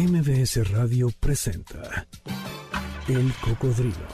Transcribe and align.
MBS 0.00 0.66
Radio 0.72 1.10
presenta 1.20 2.06
El 3.06 3.34
Cocodrilo. 3.44 4.08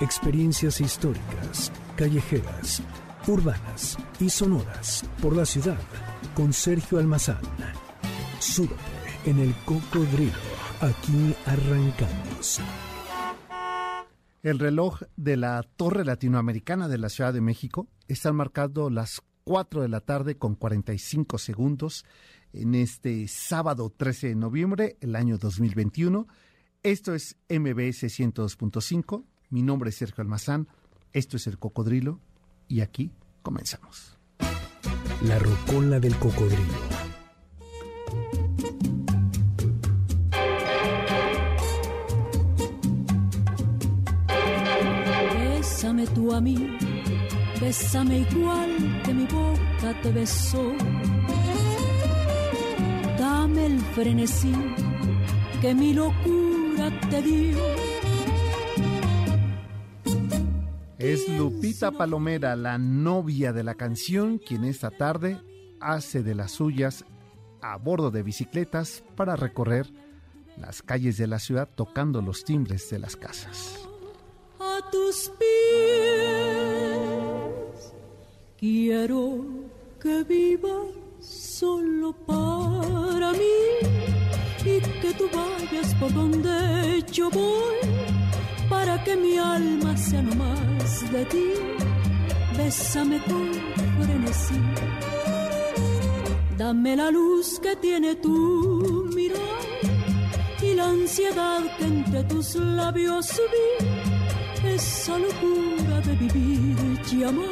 Experiencias 0.00 0.80
históricas, 0.80 1.72
callejeras, 1.96 2.80
urbanas 3.26 3.98
y 4.20 4.30
sonoras 4.30 5.04
por 5.20 5.34
la 5.34 5.44
ciudad 5.44 5.80
con 6.36 6.52
Sergio 6.52 7.00
Almazán. 7.00 7.40
Súbete 8.38 8.76
en 9.24 9.40
El 9.40 9.52
Cocodrilo. 9.64 10.38
Aquí 10.80 11.34
arrancamos. 11.44 12.60
El 14.44 14.60
reloj 14.60 15.00
de 15.16 15.36
la 15.36 15.64
Torre 15.74 16.04
Latinoamericana 16.04 16.86
de 16.86 16.98
la 16.98 17.08
Ciudad 17.08 17.32
de 17.32 17.40
México 17.40 17.88
está 18.06 18.32
marcando 18.32 18.90
las 18.90 19.22
4 19.42 19.82
de 19.82 19.88
la 19.88 20.00
tarde 20.00 20.38
con 20.38 20.54
45 20.54 21.38
segundos 21.38 22.04
en 22.52 22.74
este 22.74 23.28
sábado 23.28 23.90
13 23.90 24.28
de 24.28 24.34
noviembre, 24.34 24.96
el 25.00 25.16
año 25.16 25.38
2021. 25.38 26.26
Esto 26.82 27.14
es 27.14 27.36
MBS 27.48 28.04
102.5. 28.04 29.24
Mi 29.50 29.62
nombre 29.62 29.90
es 29.90 29.96
Sergio 29.96 30.22
Almazán. 30.22 30.68
Esto 31.12 31.36
es 31.36 31.46
El 31.46 31.58
Cocodrilo 31.58 32.20
y 32.68 32.80
aquí 32.80 33.12
comenzamos. 33.42 34.18
La 35.22 35.38
rocola 35.38 36.00
del 36.00 36.16
cocodrilo. 36.16 36.74
Bésame 45.34 46.06
tú 46.08 46.32
a 46.32 46.40
mí, 46.40 46.78
bésame 47.60 48.20
igual 48.30 49.02
que 49.04 49.14
mi 49.14 49.26
boca 49.26 50.00
te 50.02 50.12
besó. 50.12 50.72
Dame 53.50 53.66
el 53.66 53.80
frenesí 53.80 54.52
que 55.60 55.74
mi 55.74 55.92
locura 55.92 56.88
te 57.10 57.20
dio. 57.20 57.58
Es 60.98 61.28
Lupita 61.28 61.90
Palomera, 61.90 62.54
la 62.54 62.78
novia 62.78 63.52
de 63.52 63.64
la 63.64 63.74
canción, 63.74 64.38
quien 64.38 64.62
esta 64.64 64.92
tarde 64.92 65.40
hace 65.80 66.22
de 66.22 66.36
las 66.36 66.52
suyas 66.52 67.04
a 67.60 67.76
bordo 67.76 68.12
de 68.12 68.22
bicicletas 68.22 69.02
para 69.16 69.34
recorrer 69.34 69.90
las 70.56 70.80
calles 70.82 71.18
de 71.18 71.26
la 71.26 71.40
ciudad 71.40 71.68
tocando 71.74 72.22
los 72.22 72.44
timbres 72.44 72.88
de 72.90 73.00
las 73.00 73.16
casas. 73.16 73.80
a 74.60 74.78
tus 74.92 75.32
pies. 75.38 75.50
Quiero 78.56 79.44
que 80.00 80.22
vivas 80.22 81.00
solo 81.20 82.12
para 82.12 82.59
y 83.36 84.80
que 85.00 85.14
tú 85.14 85.28
vayas 85.32 85.94
por 85.94 86.12
donde 86.12 87.04
yo 87.12 87.30
voy 87.30 87.76
para 88.68 89.02
que 89.04 89.16
mi 89.16 89.36
alma 89.38 89.96
sea 89.96 90.22
no 90.22 90.34
más 90.34 91.12
de 91.12 91.24
ti. 91.26 91.48
Bésame 92.56 93.22
con 93.24 93.50
frenesí. 93.98 94.60
Dame 96.56 96.96
la 96.96 97.10
luz 97.10 97.58
que 97.60 97.74
tiene 97.76 98.16
tu 98.16 99.08
mirar 99.14 99.40
y 100.62 100.74
la 100.74 100.88
ansiedad 100.88 101.62
que 101.78 101.84
entre 101.84 102.24
tus 102.24 102.54
labios 102.56 103.40
vi 103.52 104.68
esa 104.68 105.18
locura 105.18 106.00
de 106.02 106.14
vivir 106.16 106.76
y 107.12 107.24
amar, 107.24 107.46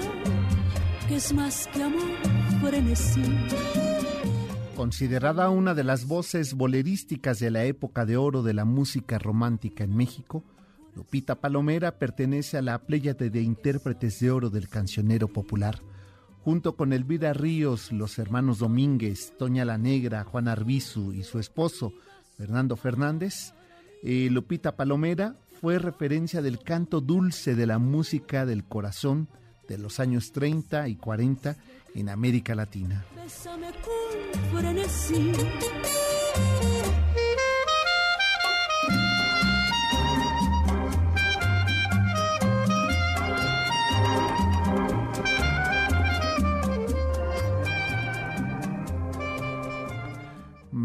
que 1.08 1.16
es 1.16 1.32
más 1.32 1.66
que 1.72 1.82
amor, 1.82 2.12
frenesí. 2.60 3.22
Considerada 4.78 5.50
una 5.50 5.74
de 5.74 5.82
las 5.82 6.06
voces 6.06 6.54
bolerísticas 6.54 7.40
de 7.40 7.50
la 7.50 7.64
época 7.64 8.06
de 8.06 8.16
oro 8.16 8.44
de 8.44 8.54
la 8.54 8.64
música 8.64 9.18
romántica 9.18 9.82
en 9.82 9.96
México, 9.96 10.44
Lupita 10.94 11.40
Palomera 11.40 11.98
pertenece 11.98 12.58
a 12.58 12.62
la 12.62 12.78
pléyade 12.78 13.28
de 13.28 13.42
intérpretes 13.42 14.20
de 14.20 14.30
oro 14.30 14.50
del 14.50 14.68
cancionero 14.68 15.26
popular. 15.26 15.80
Junto 16.44 16.76
con 16.76 16.92
Elvira 16.92 17.32
Ríos, 17.32 17.90
los 17.90 18.20
hermanos 18.20 18.60
Domínguez, 18.60 19.32
Toña 19.36 19.64
la 19.64 19.78
Negra, 19.78 20.22
Juan 20.22 20.46
Arbizu 20.46 21.12
y 21.12 21.24
su 21.24 21.40
esposo, 21.40 21.92
Fernando 22.36 22.76
Fernández, 22.76 23.54
eh, 24.04 24.28
Lupita 24.30 24.76
Palomera 24.76 25.34
fue 25.60 25.80
referencia 25.80 26.40
del 26.40 26.60
canto 26.60 27.00
dulce 27.00 27.56
de 27.56 27.66
la 27.66 27.80
música 27.80 28.46
del 28.46 28.62
corazón 28.62 29.26
de 29.66 29.76
los 29.76 29.98
años 29.98 30.30
30 30.30 30.86
y 30.86 30.94
40 30.94 31.56
en 31.94 32.08
América 32.08 32.54
Latina. 32.54 33.04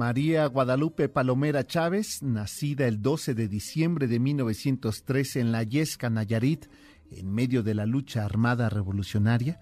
María 0.03 0.45
Guadalupe 0.47 1.07
Palomera 1.07 1.65
Chávez, 1.65 2.21
nacida 2.23 2.87
el 2.87 3.01
12 3.01 3.35
de 3.35 3.47
diciembre 3.47 4.07
de 4.07 4.19
1913 4.19 5.39
en 5.39 5.51
La 5.51 5.63
Yesca, 5.63 6.09
Nayarit, 6.09 6.65
en 7.09 7.31
medio 7.31 7.63
de 7.63 7.73
la 7.73 7.85
lucha 7.85 8.25
armada 8.25 8.69
revolucionaria, 8.69 9.61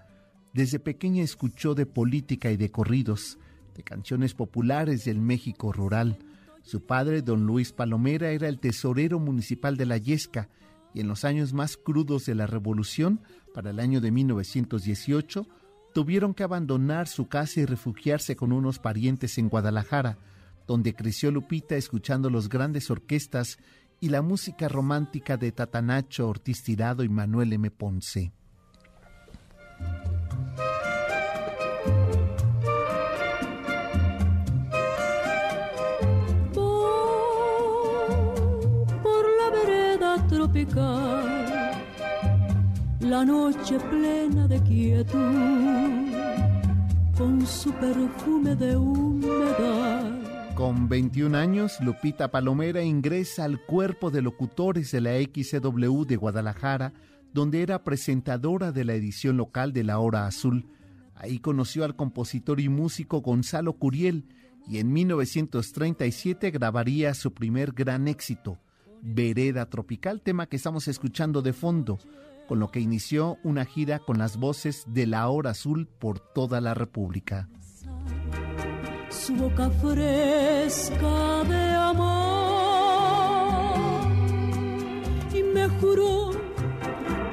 desde 0.52 0.78
pequeña 0.78 1.22
escuchó 1.22 1.74
de 1.74 1.86
política 1.86 2.50
y 2.50 2.56
de 2.56 2.70
corridos, 2.70 3.38
de 3.74 3.82
canciones 3.82 4.34
populares 4.34 5.04
del 5.04 5.20
México 5.20 5.72
rural. 5.72 6.18
Su 6.62 6.84
padre, 6.84 7.22
don 7.22 7.46
Luis 7.46 7.72
Palomera, 7.72 8.30
era 8.30 8.48
el 8.48 8.60
tesorero 8.60 9.18
municipal 9.18 9.76
de 9.76 9.86
La 9.86 9.96
Yesca 9.96 10.48
y 10.94 11.00
en 11.00 11.08
los 11.08 11.24
años 11.24 11.52
más 11.52 11.76
crudos 11.76 12.26
de 12.26 12.34
la 12.34 12.46
revolución, 12.46 13.20
para 13.54 13.70
el 13.70 13.80
año 13.80 14.00
de 14.00 14.10
1918, 14.10 15.46
tuvieron 15.94 16.34
que 16.34 16.42
abandonar 16.42 17.08
su 17.08 17.28
casa 17.28 17.60
y 17.60 17.66
refugiarse 17.66 18.36
con 18.36 18.52
unos 18.52 18.78
parientes 18.78 19.38
en 19.38 19.48
Guadalajara, 19.48 20.18
donde 20.66 20.94
creció 20.94 21.30
Lupita 21.30 21.76
escuchando 21.76 22.30
los 22.30 22.48
grandes 22.48 22.90
orquestas 22.90 23.58
y 24.00 24.08
la 24.08 24.22
música 24.22 24.68
romántica 24.68 25.36
de 25.36 25.52
Tatanacho 25.52 26.28
Ortiz 26.28 26.62
Tirado 26.62 27.04
y 27.04 27.08
Manuel 27.08 27.52
M. 27.52 27.70
Ponce. 27.70 28.32
La 43.00 43.24
noche 43.24 43.78
plena 43.78 44.48
de 44.48 44.60
quietud, 44.62 45.18
con 47.16 47.46
su 47.46 47.72
perfume 47.72 48.56
de 48.56 48.76
humedad. 48.76 50.54
Con 50.54 50.88
21 50.88 51.36
años, 51.36 51.78
Lupita 51.80 52.30
Palomera 52.30 52.82
ingresa 52.82 53.44
al 53.44 53.64
cuerpo 53.64 54.10
de 54.10 54.22
locutores 54.22 54.90
de 54.90 55.00
la 55.00 55.12
XCW 55.20 56.04
de 56.04 56.16
Guadalajara, 56.16 56.92
donde 57.32 57.62
era 57.62 57.84
presentadora 57.84 58.72
de 58.72 58.84
la 58.84 58.94
edición 58.94 59.36
local 59.36 59.72
de 59.72 59.84
La 59.84 59.98
Hora 59.98 60.26
Azul. 60.26 60.66
Ahí 61.14 61.38
conoció 61.38 61.84
al 61.84 61.96
compositor 61.96 62.60
y 62.60 62.68
músico 62.68 63.20
Gonzalo 63.20 63.74
Curiel 63.74 64.26
y 64.68 64.78
en 64.78 64.92
1937 64.92 66.50
grabaría 66.50 67.14
su 67.14 67.32
primer 67.32 67.72
gran 67.72 68.08
éxito, 68.08 68.58
Vereda 69.02 69.68
Tropical, 69.68 70.22
tema 70.22 70.46
que 70.46 70.56
estamos 70.56 70.88
escuchando 70.88 71.42
de 71.42 71.52
fondo, 71.52 71.98
con 72.48 72.60
lo 72.60 72.70
que 72.70 72.80
inició 72.80 73.38
una 73.42 73.64
gira 73.64 73.98
con 73.98 74.18
las 74.18 74.36
voces 74.36 74.84
de 74.86 75.06
La 75.06 75.28
Hora 75.28 75.50
Azul 75.50 75.88
por 75.98 76.20
toda 76.20 76.60
la 76.60 76.72
República. 76.74 77.48
su 79.10 79.34
boca 79.34 79.68
fresca 79.70 81.44
de 81.44 81.74
amor 81.74 82.32
y 85.34 85.42
me 85.42 85.68
juró 85.68 86.30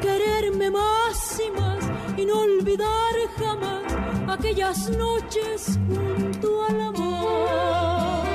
quererme 0.01 0.69
más 0.71 1.39
y 1.39 1.51
más 1.59 1.89
y 2.17 2.25
no 2.25 2.41
olvidar 2.41 3.15
jamás 3.37 3.83
aquellas 4.27 4.89
noches 4.89 5.79
junto 5.87 6.63
al 6.65 6.81
amor. 6.81 8.28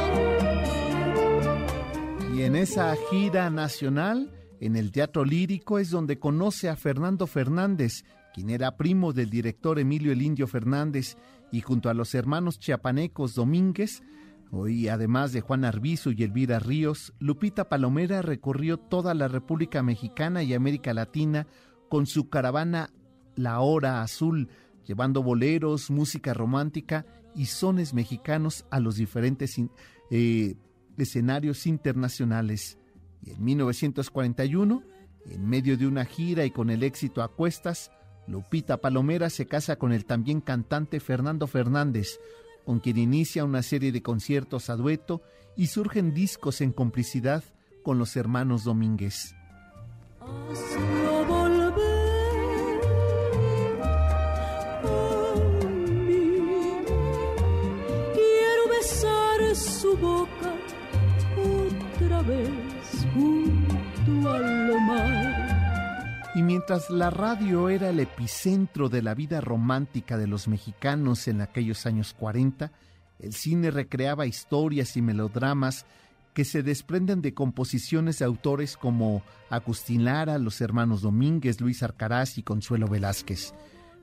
Y 2.35 2.43
en 2.43 2.57
esa 2.57 2.97
gira 3.11 3.49
nacional, 3.49 4.29
en 4.59 4.75
el 4.75 4.91
Teatro 4.91 5.25
Lírico, 5.25 5.79
es 5.79 5.91
donde 5.91 6.19
conoce 6.19 6.69
a 6.69 6.75
Fernando 6.75 7.29
Fernández, 7.29 8.05
quien 8.35 8.51
era 8.51 8.77
primo 8.77 9.13
del 9.13 9.31
director 9.31 9.79
Emilio 9.79 10.11
El 10.11 10.21
Indio 10.21 10.49
Fernández, 10.49 11.17
y 11.53 11.61
junto 11.61 11.91
a 11.91 11.95
los 11.95 12.13
hermanos 12.13 12.59
chiapanecos 12.59 13.37
Domínguez, 13.37 14.03
y 14.67 14.89
además 14.89 15.33
de 15.33 15.43
Juan 15.43 15.65
Arbizu 15.65 16.11
y 16.11 16.25
Elvira 16.25 16.59
Ríos, 16.59 17.15
Lupita 17.21 17.69
Palomera 17.69 18.21
recorrió 18.21 18.79
toda 18.79 19.15
la 19.15 19.29
República 19.29 19.85
Mexicana 19.85 20.43
y 20.43 20.55
América 20.55 20.93
Latina 20.93 21.47
con 21.89 22.07
su 22.07 22.31
caravana 22.31 22.91
La 23.37 23.61
Hora 23.61 24.03
Azul, 24.03 24.49
llevando 24.85 25.23
boleros, 25.23 25.89
música 25.89 26.35
romántica 26.35 27.07
y 27.37 27.47
sones 27.47 27.95
mexicanos 27.95 28.67
a 28.73 28.81
los 28.81 28.97
diferentes 28.97 29.55
eh, 30.11 30.57
escenarios 31.03 31.67
internacionales. 31.67 32.79
Y 33.23 33.31
en 33.31 33.45
1941, 33.45 34.83
en 35.31 35.49
medio 35.49 35.77
de 35.77 35.87
una 35.87 36.05
gira 36.05 36.45
y 36.45 36.51
con 36.51 36.71
el 36.71 36.83
éxito 36.83 37.23
a 37.23 37.29
cuestas, 37.29 37.91
Lupita 38.27 38.79
Palomera 38.79 39.31
se 39.31 39.47
casa 39.47 39.77
con 39.77 39.93
el 39.93 40.05
también 40.05 40.41
cantante 40.41 41.01
Fernando 41.01 41.47
Fernández, 41.47 42.19
con 42.65 42.81
quien 42.81 42.99
inicia 42.99 43.45
una 43.45 43.63
serie 43.63 43.93
de 43.93 44.03
conciertos 44.03 44.71
a 44.71 44.77
dueto 44.77 45.23
y 45.57 45.67
surgen 45.67 46.15
discos 46.15 46.61
en 46.61 46.73
complicidad 46.73 47.45
con 47.83 47.99
los 47.99 48.17
hermanos 48.17 48.65
Domínguez. 48.65 49.35
Mientras 66.75 66.91
la 66.91 67.11
radio 67.11 67.69
era 67.69 67.91
el 67.91 68.01
epicentro 68.01 68.89
de 68.89 69.01
la 69.01 69.15
vida 69.15 69.41
romántica 69.41 70.19
de 70.19 70.27
los 70.27 70.49
mexicanos 70.49 71.29
en 71.29 71.41
aquellos 71.41 71.87
años 71.87 72.15
40, 72.15 72.73
el 73.21 73.33
cine 73.33 73.71
recreaba 73.71 74.27
historias 74.27 74.97
y 74.97 75.03
melodramas 75.03 75.87
que 76.33 76.45
se 76.45 76.65
desprenden 76.65 77.23
de 77.23 77.33
composiciones 77.33 78.19
de 78.19 78.25
autores 78.25 78.77
como 78.77 79.23
Agustín 79.51 80.05
Lara, 80.05 80.37
los 80.39 80.61
hermanos 80.61 81.03
Domínguez, 81.03 81.61
Luis 81.61 81.81
Arcaraz 81.85 82.39
y 82.39 82.43
Consuelo 82.43 82.89
Velázquez. 82.89 83.55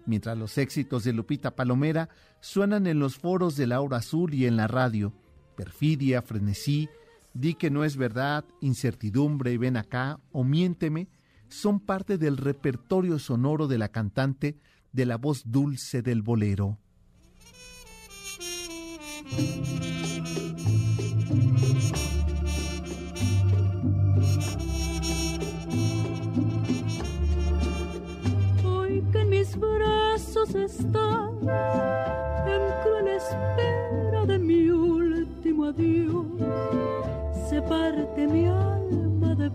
Mientras 0.06 0.38
los 0.38 0.58
éxitos 0.58 1.04
de 1.04 1.12
Lupita 1.12 1.54
Palomera 1.54 2.08
suenan 2.40 2.88
en 2.88 3.00
los 3.00 3.18
foros 3.18 3.58
de 3.58 3.68
la 3.68 3.82
hora 3.82 3.98
azul 3.98 4.34
y 4.34 4.46
en 4.46 4.56
la 4.56 4.68
radio, 4.68 5.12
Perfidia, 5.58 6.22
Frenesí, 6.22 6.88
Di 7.34 7.54
que 7.54 7.70
no 7.70 7.84
es 7.84 7.98
verdad, 7.98 8.46
Incertidumbre, 8.62 9.58
Ven 9.58 9.76
acá 9.76 10.20
o 10.32 10.46
Miénteme, 10.46 11.10
son 11.52 11.80
parte 11.82 12.18
del 12.18 12.38
repertorio 12.38 13.20
sonoro 13.20 13.68
de 13.68 13.78
la 13.78 13.90
cantante 13.90 14.58
de 14.94 15.06
la 15.06 15.18
voz 15.18 15.44
dulce 15.46 16.02
del 16.02 16.22
bolero. 16.22 16.78
Hoy 28.64 29.04
que 29.12 29.26
mis 29.26 29.58
brazos 29.58 30.56
está 30.56 31.30
en 32.48 32.62
cruel 32.84 33.08
espera 33.08 34.26
de 34.26 34.40
mi 34.40 34.70
último 34.70 35.66
adiós, 35.66 36.26
se 37.50 37.62
parte 37.62 38.28
mi 38.28 38.46
alma 38.46 39.36
de 39.36 39.50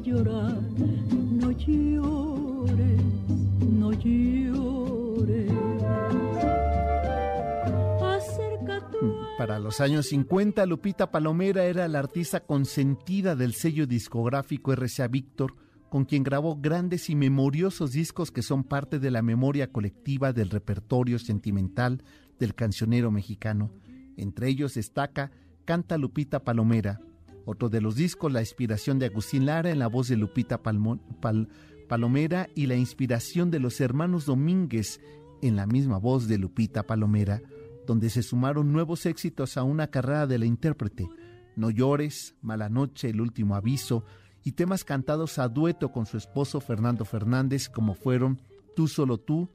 llorar. 0.00 0.60
No 1.30 1.52
no 3.78 3.92
Para 9.38 9.60
los 9.60 9.80
años 9.80 10.06
50, 10.06 10.66
Lupita 10.66 11.12
Palomera 11.12 11.64
era 11.64 11.86
la 11.86 12.00
artista 12.00 12.40
consentida 12.40 13.36
del 13.36 13.54
sello 13.54 13.86
discográfico 13.86 14.72
RCA 14.74 15.06
Víctor, 15.06 15.54
con 15.88 16.04
quien 16.04 16.24
grabó 16.24 16.56
grandes 16.56 17.08
y 17.08 17.14
memoriosos 17.14 17.92
discos 17.92 18.32
que 18.32 18.42
son 18.42 18.64
parte 18.64 18.98
de 18.98 19.12
la 19.12 19.22
memoria 19.22 19.70
colectiva 19.70 20.32
del 20.32 20.50
repertorio 20.50 21.20
sentimental 21.20 22.02
del 22.40 22.56
cancionero 22.56 23.12
mexicano. 23.12 23.70
Entre 24.16 24.48
ellos 24.48 24.74
destaca 24.74 25.30
Canta 25.64 25.98
Lupita 25.98 26.42
Palomera. 26.42 27.00
Otro 27.50 27.70
de 27.70 27.80
los 27.80 27.94
discos, 27.94 28.30
la 28.30 28.40
inspiración 28.40 28.98
de 28.98 29.06
Agustín 29.06 29.46
Lara 29.46 29.70
en 29.70 29.78
la 29.78 29.86
voz 29.86 30.08
de 30.08 30.18
Lupita 30.18 30.60
Palomera 31.88 32.46
y 32.54 32.66
la 32.66 32.76
inspiración 32.76 33.50
de 33.50 33.58
los 33.58 33.80
hermanos 33.80 34.26
Domínguez 34.26 35.00
en 35.40 35.56
la 35.56 35.66
misma 35.66 35.96
voz 35.96 36.28
de 36.28 36.36
Lupita 36.36 36.86
Palomera, 36.86 37.40
donde 37.86 38.10
se 38.10 38.22
sumaron 38.22 38.70
nuevos 38.70 39.06
éxitos 39.06 39.56
a 39.56 39.62
una 39.62 39.86
carrera 39.86 40.26
de 40.26 40.38
la 40.38 40.44
intérprete. 40.44 41.08
No 41.56 41.70
llores, 41.70 42.34
Mala 42.42 42.68
Noche, 42.68 43.08
El 43.08 43.22
Último 43.22 43.54
Aviso 43.54 44.04
y 44.44 44.52
temas 44.52 44.84
cantados 44.84 45.38
a 45.38 45.48
dueto 45.48 45.90
con 45.90 46.04
su 46.04 46.18
esposo 46.18 46.60
Fernando 46.60 47.06
Fernández 47.06 47.70
como 47.70 47.94
fueron 47.94 48.42
Tú 48.76 48.88
solo 48.88 49.16
tú, 49.16 49.48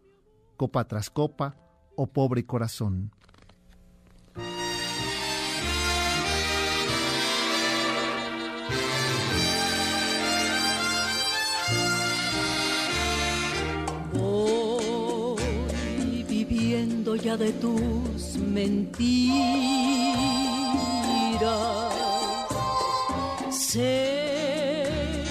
Copa 0.57 0.87
tras 0.87 1.11
Copa 1.11 1.57
o 1.95 2.07
Pobre 2.07 2.43
Corazón. 2.43 3.11
Ya 17.23 17.37
de 17.37 17.53
tus 17.53 18.35
mentiras. 18.35 19.23
Sé 23.49 25.23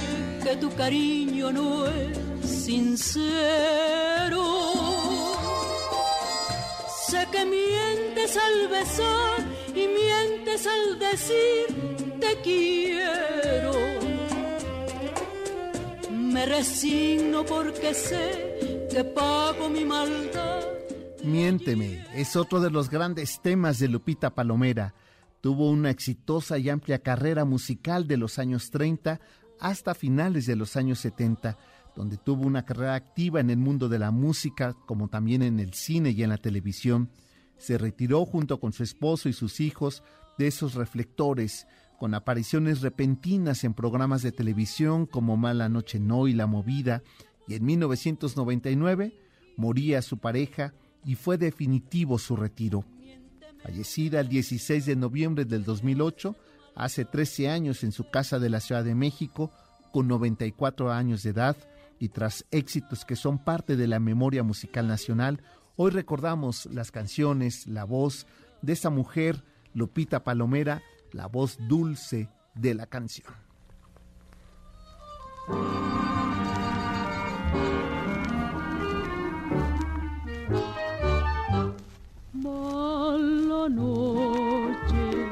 que 0.42 0.56
tu 0.56 0.70
cariño 0.74 1.52
no 1.52 1.86
es 1.86 2.18
sincero. 2.64 4.44
Sé 7.08 7.28
que 7.30 7.44
mientes 7.44 8.38
al 8.46 8.68
besar 8.68 9.36
y 9.74 9.86
mientes 10.00 10.66
al 10.66 10.98
decir 10.98 11.66
te 12.20 12.40
quiero. 12.40 13.72
Me 16.10 16.46
resigno 16.46 17.44
porque 17.44 17.92
sé 17.92 18.86
que 18.90 19.04
pago 19.04 19.68
mi 19.68 19.84
maldad. 19.84 20.51
Miénteme 21.24 22.04
es 22.14 22.34
otro 22.34 22.60
de 22.60 22.70
los 22.70 22.90
grandes 22.90 23.40
temas 23.40 23.78
de 23.78 23.86
Lupita 23.86 24.34
Palomera. 24.34 24.92
Tuvo 25.40 25.70
una 25.70 25.90
exitosa 25.90 26.58
y 26.58 26.68
amplia 26.68 26.98
carrera 26.98 27.44
musical 27.44 28.08
de 28.08 28.16
los 28.16 28.40
años 28.40 28.72
30 28.72 29.20
hasta 29.60 29.94
finales 29.94 30.46
de 30.46 30.56
los 30.56 30.76
años 30.76 30.98
70, 30.98 31.56
donde 31.94 32.16
tuvo 32.16 32.44
una 32.44 32.64
carrera 32.64 32.96
activa 32.96 33.38
en 33.38 33.50
el 33.50 33.58
mundo 33.58 33.88
de 33.88 34.00
la 34.00 34.10
música, 34.10 34.74
como 34.86 35.06
también 35.06 35.42
en 35.42 35.60
el 35.60 35.74
cine 35.74 36.10
y 36.10 36.24
en 36.24 36.30
la 36.30 36.38
televisión. 36.38 37.08
Se 37.56 37.78
retiró 37.78 38.24
junto 38.26 38.58
con 38.58 38.72
su 38.72 38.82
esposo 38.82 39.28
y 39.28 39.32
sus 39.32 39.60
hijos 39.60 40.02
de 40.38 40.48
esos 40.48 40.74
reflectores, 40.74 41.68
con 42.00 42.14
apariciones 42.14 42.80
repentinas 42.80 43.62
en 43.62 43.74
programas 43.74 44.22
de 44.22 44.32
televisión 44.32 45.06
como 45.06 45.36
Mala 45.36 45.68
Noche 45.68 46.00
No 46.00 46.26
y 46.26 46.32
La 46.32 46.48
Movida, 46.48 47.04
y 47.46 47.54
en 47.54 47.64
1999 47.64 49.14
moría 49.56 50.02
su 50.02 50.18
pareja 50.18 50.74
y 51.04 51.14
fue 51.14 51.38
definitivo 51.38 52.18
su 52.18 52.36
retiro. 52.36 52.84
Fallecida 53.62 54.20
el 54.20 54.28
16 54.28 54.86
de 54.86 54.96
noviembre 54.96 55.44
del 55.44 55.64
2008, 55.64 56.34
hace 56.74 57.04
13 57.04 57.48
años 57.48 57.84
en 57.84 57.92
su 57.92 58.10
casa 58.10 58.38
de 58.38 58.50
la 58.50 58.60
Ciudad 58.60 58.84
de 58.84 58.94
México, 58.94 59.52
con 59.92 60.08
94 60.08 60.90
años 60.90 61.22
de 61.22 61.30
edad 61.30 61.56
y 61.98 62.08
tras 62.08 62.44
éxitos 62.50 63.04
que 63.04 63.14
son 63.14 63.38
parte 63.38 63.76
de 63.76 63.86
la 63.86 64.00
memoria 64.00 64.42
musical 64.42 64.88
nacional, 64.88 65.42
hoy 65.76 65.90
recordamos 65.90 66.66
las 66.66 66.90
canciones, 66.90 67.66
la 67.66 67.84
voz 67.84 68.26
de 68.62 68.72
esa 68.72 68.90
mujer, 68.90 69.44
Lupita 69.74 70.24
Palomera, 70.24 70.82
la 71.12 71.26
voz 71.26 71.58
dulce 71.68 72.28
de 72.54 72.74
la 72.74 72.86
canción. 72.86 73.32
Mala 83.62 83.76
noche, 83.76 85.28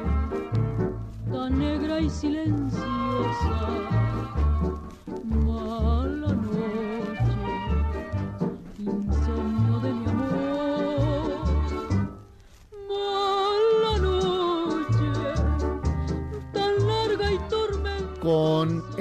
tan 1.33 1.59
negra 1.59 1.99
y 1.99 2.09
silenciosa. 2.09 4.10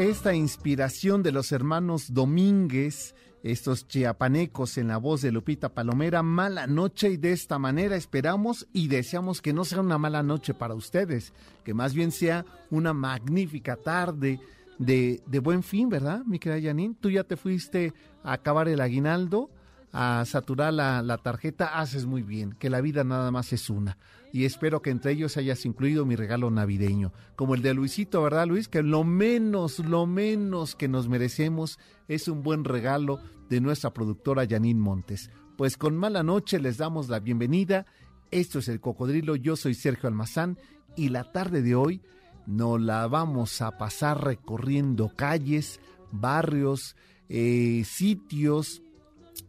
Esta 0.09 0.33
inspiración 0.33 1.21
de 1.21 1.31
los 1.31 1.51
hermanos 1.51 2.15
Domínguez, 2.15 3.13
estos 3.43 3.87
chiapanecos 3.87 4.79
en 4.79 4.87
la 4.87 4.97
voz 4.97 5.21
de 5.21 5.31
Lupita 5.31 5.69
Palomera, 5.69 6.23
mala 6.23 6.65
noche 6.65 7.11
y 7.11 7.17
de 7.17 7.31
esta 7.31 7.59
manera 7.59 7.95
esperamos 7.95 8.67
y 8.73 8.87
deseamos 8.87 9.39
que 9.39 9.53
no 9.53 9.65
sea 9.65 9.81
una 9.81 9.99
mala 9.99 10.23
noche 10.23 10.55
para 10.55 10.73
ustedes, 10.73 11.31
que 11.63 11.75
más 11.75 11.93
bien 11.93 12.11
sea 12.11 12.43
una 12.71 12.91
magnífica 12.91 13.75
tarde 13.75 14.39
de, 14.79 15.21
buen 15.43 15.61
fin, 15.61 15.89
¿verdad, 15.89 16.23
mi 16.25 16.39
querida 16.39 16.69
Janine? 16.69 16.95
Tú 16.99 17.11
ya 17.11 17.23
te 17.23 17.37
fuiste 17.37 17.93
a 18.23 18.33
acabar 18.33 18.67
el 18.67 18.81
aguinaldo, 18.81 19.51
a 19.93 20.23
saturar 20.25 20.73
la 20.73 21.19
tarjeta, 21.21 21.79
haces 21.79 22.07
muy 22.07 22.23
bien, 22.23 22.53
que 22.53 22.71
la 22.71 22.81
vida 22.81 23.03
nada 23.03 23.29
más 23.29 23.53
es 23.53 23.69
una. 23.69 23.97
Y 24.31 24.45
espero 24.45 24.81
que 24.81 24.89
entre 24.89 25.11
ellos 25.13 25.37
hayas 25.37 25.65
incluido 25.65 26.05
mi 26.05 26.15
regalo 26.15 26.51
navideño, 26.51 27.11
como 27.35 27.55
el 27.55 27.61
de 27.61 27.73
Luisito, 27.73 28.21
¿verdad 28.21 28.47
Luis? 28.47 28.67
Que 28.67 28.83
lo 28.83 29.03
menos, 29.03 29.79
lo 29.79 30.05
menos 30.05 30.75
que 30.75 30.87
nos 30.87 31.09
merecemos 31.09 31.79
es 32.07 32.27
un 32.27 32.43
buen 32.43 32.63
regalo 32.63 33.19
de 33.49 33.61
nuestra 33.61 33.93
productora 33.93 34.47
Janine 34.47 34.79
Montes. 34.79 35.31
Pues 35.57 35.77
con 35.77 35.97
mala 35.97 36.23
noche 36.23 36.59
les 36.59 36.77
damos 36.77 37.09
la 37.09 37.19
bienvenida. 37.19 37.85
Esto 38.31 38.59
es 38.59 38.67
El 38.67 38.79
Cocodrilo, 38.79 39.35
yo 39.35 39.55
soy 39.55 39.73
Sergio 39.73 40.07
Almazán 40.07 40.57
y 40.95 41.09
la 41.09 41.31
tarde 41.31 41.61
de 41.61 41.75
hoy 41.75 42.01
nos 42.45 42.79
la 42.81 43.07
vamos 43.07 43.61
a 43.61 43.77
pasar 43.77 44.23
recorriendo 44.23 45.11
calles, 45.15 45.79
barrios, 46.11 46.95
eh, 47.27 47.83
sitios 47.85 48.81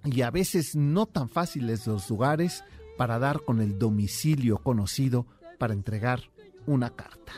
y 0.05 0.23
a 0.23 0.31
veces 0.31 0.77
no 0.77 1.07
tan 1.07 1.29
fáciles 1.29 1.87
los 1.87 2.09
lugares 2.09 2.65
para 3.01 3.19
dar 3.19 3.41
con 3.45 3.63
el 3.63 3.79
domicilio 3.79 4.59
conocido 4.59 5.25
para 5.57 5.73
entregar 5.73 6.21
una 6.67 6.91
carta. 6.91 7.33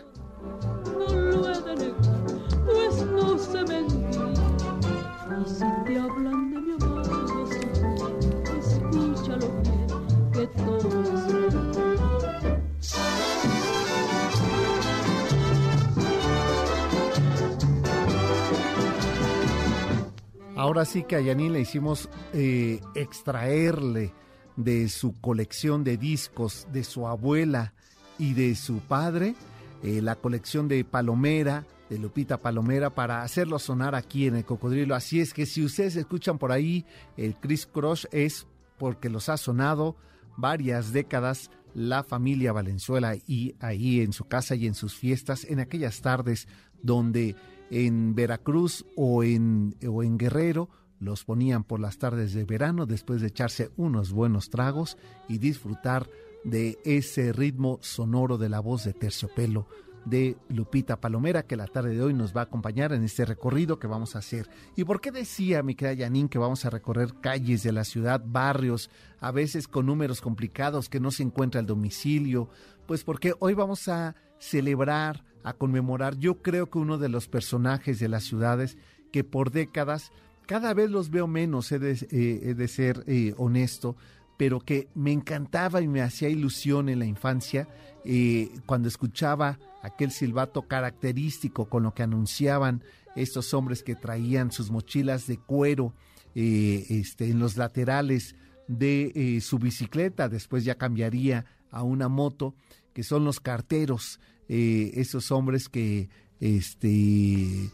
Ahora 20.57 20.85
sí 20.85 21.05
que 21.05 21.15
a 21.15 21.21
Yanin 21.21 21.53
le 21.53 21.61
hicimos 21.61 22.09
eh, 22.33 22.81
extraerle 22.97 24.13
de 24.57 24.89
su 24.89 25.19
colección 25.21 25.85
de 25.85 25.97
discos 25.97 26.67
de 26.73 26.85
su 26.85 27.07
abuela 27.07 27.75
y 28.19 28.35
de 28.35 28.55
su 28.55 28.81
padre, 28.81 29.35
eh, 29.83 30.01
la 30.03 30.17
colección 30.17 30.69
de 30.69 30.85
Palomera, 30.85 31.67
de 31.89 31.99
Lupita 31.99 32.39
Palomera, 32.39 32.91
para 32.91 33.23
hacerlo 33.23 33.59
sonar 33.59 33.95
aquí 33.95 34.27
en 34.27 34.37
el 34.37 34.45
Cocodrilo. 34.45 34.95
Así 34.95 35.21
es 35.21 35.35
que 35.35 35.47
si 35.47 35.65
ustedes 35.65 35.97
escuchan 35.97 36.39
por 36.39 36.53
ahí 36.53 36.85
el 37.17 37.35
Chris 37.37 37.67
Crush 37.67 38.07
es 38.13 38.47
porque 38.79 39.09
los 39.09 39.29
ha 39.29 39.37
sonado 39.37 39.97
varias 40.37 40.93
décadas 40.93 41.51
la 41.75 42.03
familia 42.03 42.53
Valenzuela 42.53 43.17
y 43.27 43.55
ahí 43.61 44.01
en 44.01 44.13
su 44.13 44.25
casa 44.25 44.55
y 44.55 44.67
en 44.67 44.75
sus 44.75 44.95
fiestas, 44.95 45.45
en 45.45 45.61
aquellas 45.61 46.01
tardes 46.03 46.49
donde 46.83 47.35
en 47.71 48.15
Veracruz 48.15 48.85
o 48.97 49.25
en, 49.25 49.75
o 49.89 50.03
en 50.03 50.19
Guerrero 50.19 50.69
los 51.03 51.25
ponían 51.25 51.65
por 51.65 51.81
las 51.81 51.99
tardes 51.99 52.33
de 52.33 52.45
verano 52.45 52.87
después 52.87 53.21
de 53.21 53.27
echarse 53.27 53.71
unos 53.77 54.13
buenos 54.13 54.51
tragos 54.51 54.97
y 55.29 55.39
disfrutar 55.39 56.09
de 56.45 56.79
ese 56.85 57.33
ritmo 57.33 57.79
sonoro 57.83 58.39
de 58.39 58.49
la 58.49 58.61
voz 58.61 58.85
de 58.85 58.93
terciopelo 58.93 59.67
de 60.05 60.37
Lupita 60.49 61.01
Palomera, 61.01 61.45
que 61.45 61.57
la 61.57 61.67
tarde 61.67 61.95
de 61.95 62.03
hoy 62.03 62.15
nos 62.15 62.35
va 62.37 62.43
a 62.43 62.45
acompañar 62.45 62.93
en 62.93 63.05
este 63.05 63.25
recorrido 63.25 63.79
que 63.79 63.87
vamos 63.87 64.15
a 64.15 64.21
hacer. 64.21 64.49
¿Y 64.77 64.85
por 64.85 65.01
qué 65.01 65.11
decía 65.13 65.63
mi 65.63 65.75
querida 65.75 65.95
Yanin 65.95 66.29
que 66.29 66.39
vamos 66.39 66.65
a 66.65 66.71
recorrer 66.71 67.15
calles 67.21 67.63
de 67.63 67.73
la 67.73 67.85
ciudad, 67.85 68.23
barrios, 68.25 68.91
a 69.21 69.31
veces 69.31 69.69
con 69.69 69.87
números 69.87 70.21
complicados 70.21 70.89
que 70.89 71.01
no 71.01 71.11
se 71.11 71.23
encuentra 71.23 71.61
el 71.61 71.67
domicilio? 71.67 72.49
Pues 72.87 73.05
porque 73.05 73.35
hoy 73.39 73.55
vamos 73.55 73.89
a 73.89 74.17
celebrar, 74.39 75.25
a 75.45 75.53
conmemorar, 75.53 76.17
yo 76.17 76.43
creo 76.43 76.69
que 76.69 76.79
uno 76.79 76.99
de 76.99 77.09
los 77.09 77.29
personajes 77.29 78.01
de 78.01 78.09
las 78.09 78.25
ciudades 78.25 78.77
que 79.13 79.23
por 79.23 79.51
décadas, 79.53 80.11
cada 80.53 80.75
vez 80.75 80.91
los 80.91 81.09
veo 81.09 81.27
menos, 81.27 81.73
he 81.73 81.79
de, 81.79 81.97
eh, 82.11 82.53
de 82.53 82.69
ser 82.69 83.05
eh, 83.07 83.33
honesto, 83.39 83.97
pero 84.37 84.61
que 84.61 84.87
me 84.95 85.11
encantaba 85.11 85.81
y 85.81 85.89
me 85.89 86.03
hacía 86.03 86.29
ilusión 86.29 86.91
en 86.91 86.99
la 86.99 87.07
infancia 87.07 87.67
eh, 88.05 88.51
cuando 88.67 88.89
escuchaba 88.89 89.59
aquel 89.81 90.11
silbato 90.11 90.69
característico 90.69 91.71
con 91.71 91.85
lo 91.85 91.95
que 91.95 92.03
anunciaban 92.03 92.85
estos 93.17 93.55
hombres 93.55 93.83
que 93.83 93.95
traían 93.95 94.53
sus 94.53 94.71
mochilas 94.71 95.27
de 95.27 95.39
cuero 95.39 95.95
este, 96.35 97.31
en 97.31 97.39
los 97.39 97.57
laterales 97.57 98.37
de 98.69 99.39
su 99.43 99.59
bicicleta, 99.59 100.29
después 100.29 100.67
ya 100.67 100.75
cambiaría 100.75 101.47
a 101.71 101.83
una 101.83 102.11
moto, 102.11 102.55
que 102.93 103.05
son 103.05 103.25
los 103.25 103.41
carteros, 103.41 104.21
esos 104.49 105.31
hombres 105.31 105.71
que 105.71 106.11
este 106.41 107.71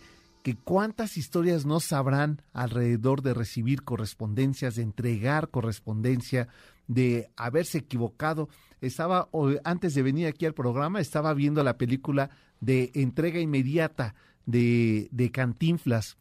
cuántas 0.54 1.16
historias 1.16 1.66
no 1.66 1.80
sabrán 1.80 2.42
alrededor 2.52 3.22
de 3.22 3.34
recibir 3.34 3.82
correspondencias, 3.82 4.76
de 4.76 4.82
entregar 4.82 5.48
correspondencia, 5.50 6.48
de 6.86 7.30
haberse 7.36 7.78
equivocado. 7.78 8.48
Estaba, 8.80 9.28
antes 9.64 9.94
de 9.94 10.02
venir 10.02 10.26
aquí 10.26 10.46
al 10.46 10.54
programa, 10.54 11.00
estaba 11.00 11.34
viendo 11.34 11.62
la 11.64 11.76
película 11.78 12.30
de 12.60 12.90
entrega 12.94 13.40
inmediata 13.40 14.14
de, 14.46 15.08
de 15.10 15.30
Cantinflas, 15.30 16.16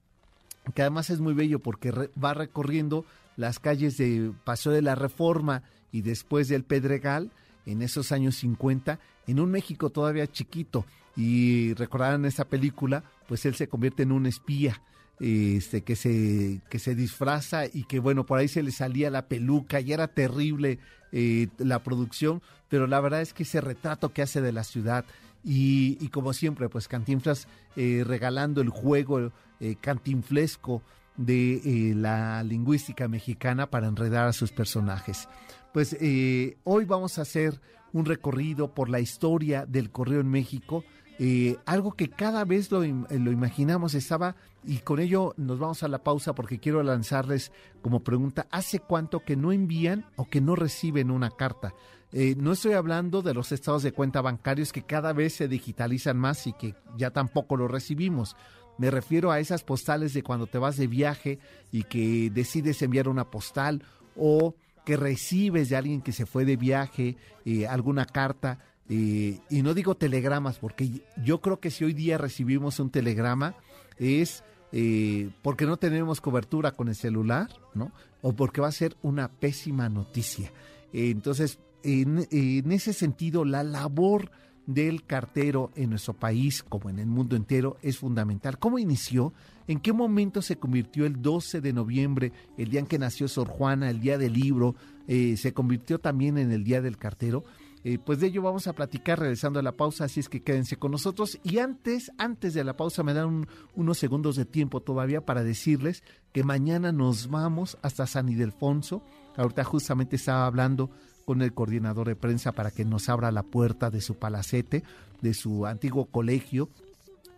que 0.74 0.82
además 0.82 1.10
es 1.10 1.20
muy 1.20 1.34
bello 1.34 1.60
porque 1.60 1.92
re, 1.92 2.10
va 2.22 2.34
recorriendo 2.34 3.06
las 3.38 3.60
calles 3.60 3.98
de 3.98 4.32
Paseo 4.44 4.72
de 4.72 4.82
la 4.82 4.96
Reforma 4.96 5.64
y 5.92 6.02
después 6.02 6.48
del 6.50 6.64
Pedregal 6.64 7.32
en 7.66 7.82
esos 7.82 8.12
años 8.12 8.36
50, 8.38 9.00
en 9.28 9.40
un 9.40 9.52
México 9.52 9.90
todavía 9.90 10.28
chiquito. 10.28 10.86
Y 11.18 11.74
recordarán 11.74 12.24
esa 12.24 12.46
película, 12.46 13.04
pues 13.28 13.46
él 13.46 13.56
se 13.56 13.68
convierte 13.68 14.04
en 14.04 14.14
un 14.14 14.26
espía. 14.26 14.82
Este, 15.20 15.82
que 15.82 15.96
se, 15.96 16.62
que 16.70 16.78
se 16.78 16.94
disfraza 16.94 17.66
y 17.66 17.86
que 17.86 17.98
bueno, 17.98 18.28
por 18.28 18.38
ahí 18.38 18.48
se 18.48 18.62
le 18.62 18.70
salía 18.70 19.10
la 19.10 19.26
peluca 19.26 19.82
y 19.82 19.92
era 19.92 20.10
terrible 20.10 20.78
eh, 21.12 21.48
la 21.58 21.82
producción, 21.82 22.44
pero 22.70 22.86
la 22.86 23.02
verdad 23.02 23.24
es 23.24 23.34
que 23.34 23.42
ese 23.42 23.60
retrato 23.60 24.14
que 24.14 24.22
hace 24.22 24.42
de 24.42 24.52
la 24.52 24.64
ciudad 24.64 25.06
y, 25.44 25.98
y 26.00 26.10
como 26.10 26.34
siempre, 26.34 26.70
pues 26.70 26.88
Cantinflas 26.88 27.48
eh, 27.76 28.04
regalando 28.06 28.62
el 28.62 28.70
juego 28.70 29.32
eh, 29.60 29.76
cantinflesco 29.82 30.84
de 31.16 31.56
eh, 31.56 31.96
la 31.96 32.44
lingüística 32.44 33.08
mexicana 33.08 33.70
para 33.70 33.88
enredar 33.88 34.28
a 34.28 34.34
sus 34.34 34.52
personajes. 34.52 35.28
Pues 35.74 35.98
eh, 36.00 36.58
hoy 36.64 36.86
vamos 36.86 37.18
a 37.18 37.24
hacer 37.24 37.60
un 37.92 38.06
recorrido 38.06 38.74
por 38.74 38.90
la 38.90 39.00
historia 39.00 39.66
del 39.66 39.90
correo 39.90 40.22
en 40.22 40.30
México, 40.30 40.84
eh, 41.20 41.58
algo 41.66 41.94
que 41.94 42.10
cada 42.10 42.46
vez 42.46 42.72
lo, 42.72 42.82
lo, 42.82 43.32
imaginamos 43.32 43.96
estaba, 43.96 44.36
y 44.64 44.80
con 44.80 45.00
ello 45.00 45.34
nos 45.38 45.58
vamos 45.58 45.84
a 45.84 45.88
la 45.88 46.04
pausa 46.04 46.36
porque 46.36 46.60
quiero 46.60 46.84
lanzarles 46.84 47.52
como 47.82 48.04
pregunta, 48.04 48.48
¿hace 48.52 48.80
cuánto 48.80 49.22
que 49.22 49.36
no 49.36 49.52
envían 49.52 50.06
o 50.16 50.30
que 50.30 50.42
no 50.42 50.56
reciben 50.56 51.10
una 51.10 51.32
carta? 51.32 51.74
Eh, 52.14 52.36
no 52.38 52.54
estoy 52.54 52.74
hablando 52.74 53.22
de 53.22 53.34
los 53.34 53.52
estados 53.52 53.84
de 53.84 53.92
cuenta 53.92 54.22
bancarios 54.22 54.72
que 54.72 54.84
cada 54.84 55.12
vez 55.12 55.34
se 55.34 55.48
digitalizan 55.48 56.18
más 56.18 56.48
y 56.48 56.54
que 56.54 56.76
ya 56.96 57.12
tampoco 57.12 57.58
lo 57.58 57.68
recibimos. 57.68 58.36
Me 58.78 58.92
refiero 58.92 59.32
a 59.32 59.40
esas 59.40 59.64
postales 59.64 60.14
de 60.14 60.24
cuando 60.24 60.48
te 60.48 60.58
vas 60.58 60.78
de 60.78 60.88
viaje 60.88 61.40
y 61.72 61.84
que 61.84 62.30
decides 62.30 62.82
enviar 62.82 63.10
una 63.10 63.30
postal 63.30 63.84
o 64.16 64.56
que 64.86 64.96
recibes 64.96 65.70
de 65.70 65.76
alguien 65.76 66.02
que 66.02 66.14
se 66.14 66.26
fue 66.26 66.46
de 66.46 66.56
viaje 66.56 67.18
eh, 67.44 67.68
alguna 67.68 68.06
carta. 68.06 68.60
Eh, 68.90 69.40
y 69.50 69.62
no 69.62 69.74
digo 69.74 69.96
telegramas, 69.96 70.60
porque 70.60 71.02
yo 71.24 71.42
creo 71.42 71.60
que 71.60 71.72
si 71.72 71.84
hoy 71.84 71.94
día 71.94 72.18
recibimos 72.18 72.80
un 72.80 72.90
telegrama 72.90 73.56
es 73.98 74.44
eh, 74.72 75.30
porque 75.42 75.66
no 75.66 75.78
tenemos 75.78 76.22
cobertura 76.22 76.72
con 76.72 76.88
el 76.88 76.96
celular, 76.96 77.50
¿no? 77.74 77.92
O 78.22 78.34
porque 78.34 78.62
va 78.62 78.68
a 78.68 78.72
ser 78.72 78.96
una 79.02 79.30
pésima 79.30 79.90
noticia. 79.90 80.52
Entonces, 80.94 81.60
en, 81.84 82.28
en 82.32 82.72
ese 82.72 82.94
sentido, 82.94 83.46
la 83.46 83.64
labor 83.64 84.32
del 84.68 85.06
cartero 85.06 85.72
en 85.76 85.90
nuestro 85.90 86.14
país, 86.14 86.62
como 86.62 86.90
en 86.90 87.00
el 87.00 87.08
mundo 87.08 87.36
entero, 87.36 87.78
es 87.82 87.98
fundamental. 87.98 88.60
¿Cómo 88.60 88.78
inició? 88.78 89.34
¿En 89.66 89.80
qué 89.80 89.94
momento 89.94 90.42
se 90.42 90.58
convirtió 90.58 91.06
el 91.06 91.22
12 91.22 91.62
de 91.62 91.74
noviembre, 91.74 92.34
el 92.58 92.70
día 92.70 92.82
en 92.82 92.86
que 92.86 93.00
nació 93.00 93.28
Sor 93.30 93.48
Juana, 93.48 93.90
el 93.90 94.02
día 94.02 94.18
del 94.18 94.34
libro, 94.34 94.76
eh, 95.08 95.38
se 95.38 95.54
convirtió 95.54 96.00
también 96.00 96.38
en 96.38 96.52
el 96.52 96.66
día 96.66 96.82
del 96.82 96.98
cartero? 96.98 97.46
Eh, 97.90 98.00
pues 98.04 98.20
de 98.20 98.28
ello 98.28 98.42
vamos 98.42 98.68
a 98.68 98.74
platicar 98.74 99.18
regresando 99.18 99.62
a 99.62 99.64
la 99.64 99.72
pausa, 99.72 100.04
así 100.04 100.20
es 100.20 100.28
que 100.28 100.44
quédense 100.44 100.76
con 100.76 100.92
nosotros. 100.92 101.40
Y 101.42 101.60
antes, 101.60 102.12
antes 102.18 102.54
de 102.54 102.66
la 102.66 102.76
pausa, 102.76 103.02
me 103.02 103.14
dan 103.14 103.28
un, 103.28 103.48
unos 103.76 103.98
segundos 103.98 104.36
de 104.36 104.44
tiempo 104.44 104.82
todavía 104.82 105.22
para 105.22 105.42
decirles 105.42 106.04
que 106.34 106.44
mañana 106.44 106.92
nos 106.92 107.30
vamos 107.30 107.78
hasta 107.84 108.06
San 108.06 108.28
Ildefonso. 108.28 109.04
Ahorita 109.38 109.64
justamente 109.64 110.18
estaba 110.18 110.48
hablando 110.48 110.90
con 111.24 111.42
el 111.42 111.54
coordinador 111.54 112.10
de 112.10 112.18
prensa 112.18 112.52
para 112.52 112.72
que 112.72 112.84
nos 112.84 113.08
abra 113.08 113.32
la 113.32 113.44
puerta 113.44 113.90
de 113.90 114.02
su 114.02 114.16
palacete, 114.16 114.84
de 115.22 115.34
su 115.34 115.66
antiguo 115.66 116.08
colegio, 116.08 116.68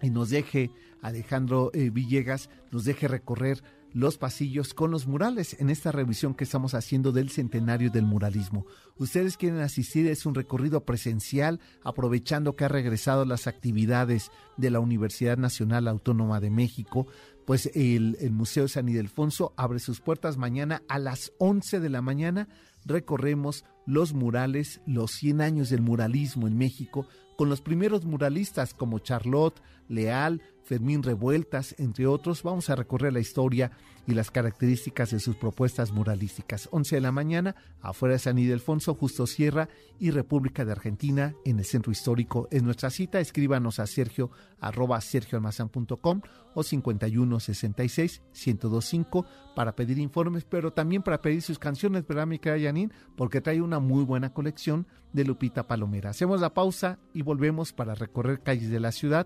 y 0.02 0.10
nos 0.10 0.32
deje, 0.32 0.72
Alejandro 1.04 1.70
eh, 1.76 1.92
Villegas, 1.92 2.50
nos 2.72 2.86
deje 2.86 3.08
recorrer 3.08 3.62
los 3.94 4.18
pasillos 4.18 4.74
con 4.74 4.92
los 4.92 5.08
murales 5.08 5.56
en 5.60 5.70
esta 5.70 5.92
revisión 5.92 6.34
que 6.36 6.44
estamos 6.44 6.74
haciendo 6.74 7.12
del 7.12 7.30
centenario 7.30 7.90
del 7.90 8.06
muralismo. 8.06 8.66
Ustedes 8.98 9.38
quieren 9.38 9.60
asistir, 9.60 10.08
es 10.08 10.26
un 10.26 10.36
recorrido 10.36 10.86
presencial, 10.86 11.60
aprovechando 11.84 12.56
que 12.56 12.66
ha 12.66 12.70
regresado 12.70 13.26
las 13.26 13.48
actividades 13.48 14.32
de 14.58 14.70
la 14.72 14.80
Universidad 14.80 15.38
Nacional 15.38 15.88
Autónoma 15.88 16.40
de 16.40 16.50
México, 16.50 17.08
pues 17.46 17.72
el, 17.74 18.18
Museo 18.32 18.68
San 18.68 18.90
Ildefonso 18.90 19.54
abre 19.58 19.80
sus 19.80 20.02
puertas 20.02 20.38
mañana 20.38 20.84
a 20.88 21.00
las 21.00 21.32
11 21.40 21.80
de 21.80 21.90
la 21.90 22.02
mañana 22.02 22.48
recorremos 22.86 23.66
los 23.86 24.14
murales, 24.14 24.82
los 24.86 25.12
100 25.12 25.42
años 25.42 25.70
del 25.70 25.82
muralismo 25.82 26.48
en 26.48 26.58
México, 26.58 27.08
con 27.38 27.50
los 27.50 27.62
primeros 27.62 28.06
muralistas 28.06 28.74
como 28.74 29.00
Charlotte, 29.00 29.62
Leal, 29.88 30.42
Fermín 30.70 31.02
Revueltas, 31.02 31.74
entre 31.80 32.06
otros. 32.06 32.44
Vamos 32.44 32.70
a 32.70 32.76
recorrer 32.76 33.12
la 33.12 33.20
historia 33.20 33.72
y 34.06 34.14
las 34.14 34.30
características 34.30 35.10
de 35.10 35.20
sus 35.20 35.36
propuestas 35.36 35.92
muralísticas. 35.92 36.70
11 36.72 36.98
de 36.98 37.02
la 37.02 37.12
mañana, 37.12 37.56
afuera 37.82 38.14
de 38.14 38.20
San 38.20 38.38
Ildefonso, 38.38 38.94
Justo 38.94 39.26
Sierra 39.26 39.68
y 40.00 40.12
República 40.12 40.66
de 40.66 40.72
Argentina, 40.72 41.34
en 41.44 41.58
el 41.58 41.66
Centro 41.66 41.92
Histórico. 41.92 42.48
Es 42.52 42.62
nuestra 42.62 42.92
cita. 42.92 43.20
Escríbanos 43.20 43.80
a 43.80 43.88
sergio 43.88 44.30
arroba 44.60 45.02
sergioalmazán.com 45.02 46.22
o 46.54 46.62
5166 46.62 48.22
1025 48.32 49.26
para 49.56 49.76
pedir 49.76 49.98
informes, 49.98 50.46
pero 50.46 50.72
también 50.72 51.02
para 51.02 51.24
pedir 51.24 51.42
sus 51.42 51.58
canciones, 51.58 52.06
¿verdad, 52.06 52.28
mi 52.28 52.38
querida 52.38 52.72
Porque 53.18 53.42
trae 53.42 53.60
una 53.60 53.80
muy 53.80 54.04
buena 54.04 54.34
colección 54.34 54.86
de 55.14 55.26
Lupita 55.26 55.66
Palomera. 55.66 56.12
Hacemos 56.12 56.42
la 56.42 56.54
pausa 56.54 57.00
y 57.12 57.24
volvemos 57.24 57.74
para 57.74 57.96
recorrer 57.96 58.44
calles 58.44 58.70
de 58.70 58.80
la 58.80 58.92
ciudad 58.92 59.26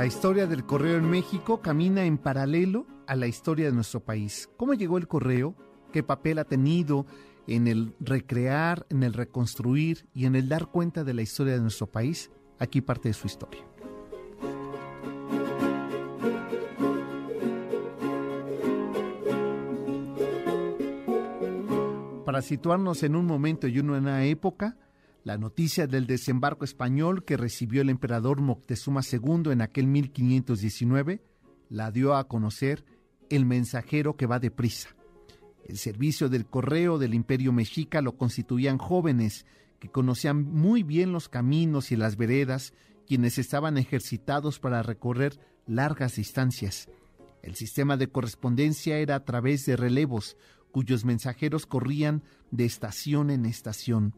La 0.00 0.06
historia 0.06 0.46
del 0.46 0.64
correo 0.64 0.96
en 0.96 1.10
México 1.10 1.60
camina 1.60 2.06
en 2.06 2.16
paralelo 2.16 2.86
a 3.06 3.14
la 3.16 3.26
historia 3.26 3.66
de 3.66 3.72
nuestro 3.72 4.00
país. 4.00 4.48
¿Cómo 4.56 4.72
llegó 4.72 4.96
el 4.96 5.06
correo? 5.06 5.54
¿Qué 5.92 6.02
papel 6.02 6.38
ha 6.38 6.44
tenido 6.44 7.04
en 7.46 7.68
el 7.68 7.94
recrear, 8.00 8.86
en 8.88 9.02
el 9.02 9.12
reconstruir 9.12 10.08
y 10.14 10.24
en 10.24 10.36
el 10.36 10.48
dar 10.48 10.68
cuenta 10.68 11.04
de 11.04 11.12
la 11.12 11.20
historia 11.20 11.52
de 11.52 11.60
nuestro 11.60 11.86
país? 11.86 12.30
Aquí 12.58 12.80
parte 12.80 13.10
de 13.10 13.12
su 13.12 13.26
historia. 13.26 13.60
Para 22.24 22.40
situarnos 22.40 23.02
en 23.02 23.16
un 23.16 23.26
momento 23.26 23.68
y 23.68 23.78
en 23.78 23.90
una 23.90 24.24
época, 24.24 24.78
la 25.22 25.36
noticia 25.36 25.86
del 25.86 26.06
desembarco 26.06 26.64
español 26.64 27.24
que 27.24 27.36
recibió 27.36 27.82
el 27.82 27.90
emperador 27.90 28.40
Moctezuma 28.40 29.02
II 29.02 29.52
en 29.52 29.60
aquel 29.60 29.86
1519 29.86 31.22
la 31.68 31.90
dio 31.90 32.16
a 32.16 32.26
conocer 32.26 32.84
el 33.28 33.44
mensajero 33.44 34.16
que 34.16 34.26
va 34.26 34.38
deprisa. 34.38 34.96
El 35.66 35.76
servicio 35.76 36.28
del 36.28 36.46
correo 36.46 36.98
del 36.98 37.14
imperio 37.14 37.52
mexica 37.52 38.00
lo 38.00 38.16
constituían 38.16 38.78
jóvenes 38.78 39.46
que 39.78 39.88
conocían 39.88 40.42
muy 40.42 40.82
bien 40.82 41.12
los 41.12 41.28
caminos 41.28 41.92
y 41.92 41.96
las 41.96 42.16
veredas, 42.16 42.74
quienes 43.06 43.38
estaban 43.38 43.78
ejercitados 43.78 44.58
para 44.58 44.82
recorrer 44.82 45.38
largas 45.66 46.16
distancias. 46.16 46.88
El 47.42 47.54
sistema 47.54 47.96
de 47.96 48.08
correspondencia 48.08 48.98
era 48.98 49.14
a 49.14 49.24
través 49.24 49.64
de 49.64 49.76
relevos, 49.76 50.36
cuyos 50.72 51.04
mensajeros 51.04 51.66
corrían 51.66 52.22
de 52.50 52.64
estación 52.64 53.30
en 53.30 53.46
estación 53.46 54.14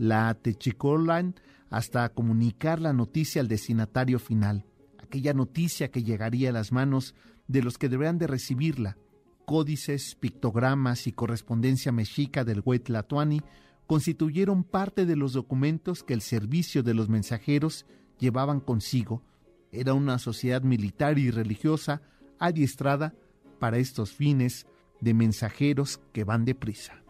la 0.00 0.32
techicolan 0.32 1.34
hasta 1.68 2.08
comunicar 2.08 2.80
la 2.80 2.94
noticia 2.94 3.42
al 3.42 3.48
destinatario 3.48 4.18
final, 4.18 4.64
aquella 4.98 5.34
noticia 5.34 5.90
que 5.90 6.02
llegaría 6.02 6.48
a 6.48 6.52
las 6.54 6.72
manos 6.72 7.14
de 7.48 7.62
los 7.62 7.76
que 7.76 7.90
deberían 7.90 8.16
de 8.16 8.26
recibirla. 8.26 8.96
Códices, 9.44 10.14
pictogramas 10.14 11.06
y 11.06 11.12
correspondencia 11.12 11.92
mexica 11.92 12.44
del 12.44 12.62
Huetlatuani 12.64 13.42
constituyeron 13.86 14.64
parte 14.64 15.04
de 15.04 15.16
los 15.16 15.34
documentos 15.34 16.02
que 16.02 16.14
el 16.14 16.22
servicio 16.22 16.82
de 16.82 16.94
los 16.94 17.10
mensajeros 17.10 17.84
llevaban 18.18 18.60
consigo. 18.60 19.22
Era 19.70 19.92
una 19.92 20.18
sociedad 20.18 20.62
militar 20.62 21.18
y 21.18 21.30
religiosa 21.30 22.00
adiestrada 22.38 23.12
para 23.58 23.76
estos 23.76 24.12
fines 24.12 24.66
de 25.02 25.12
mensajeros 25.12 26.00
que 26.14 26.24
van 26.24 26.46
deprisa. 26.46 27.02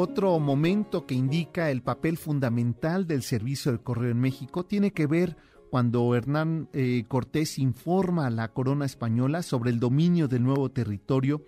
Otro 0.00 0.38
momento 0.38 1.06
que 1.06 1.16
indica 1.16 1.72
el 1.72 1.82
papel 1.82 2.18
fundamental 2.18 3.08
del 3.08 3.24
servicio 3.24 3.72
del 3.72 3.80
correo 3.80 4.12
en 4.12 4.20
México 4.20 4.64
tiene 4.64 4.92
que 4.92 5.08
ver 5.08 5.36
cuando 5.70 6.14
Hernán 6.14 6.68
eh, 6.72 7.04
Cortés 7.08 7.58
informa 7.58 8.28
a 8.28 8.30
la 8.30 8.52
corona 8.52 8.86
española 8.86 9.42
sobre 9.42 9.70
el 9.70 9.80
dominio 9.80 10.28
del 10.28 10.44
nuevo 10.44 10.70
territorio 10.70 11.44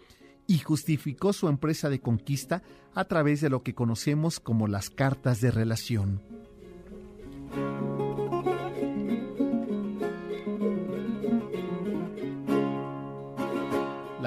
y 0.49 0.59
justificó 0.59 1.33
su 1.33 1.47
empresa 1.47 1.89
de 1.91 2.01
conquista 2.01 2.65
a 2.93 3.05
través 3.05 3.41
de 3.41 3.51
lo 3.51 3.63
que 3.63 3.77
conocemos 3.77 4.41
como 4.41 4.67
las 4.67 4.91
cartas 4.91 5.41
de 5.41 5.53
relación. 5.53 6.21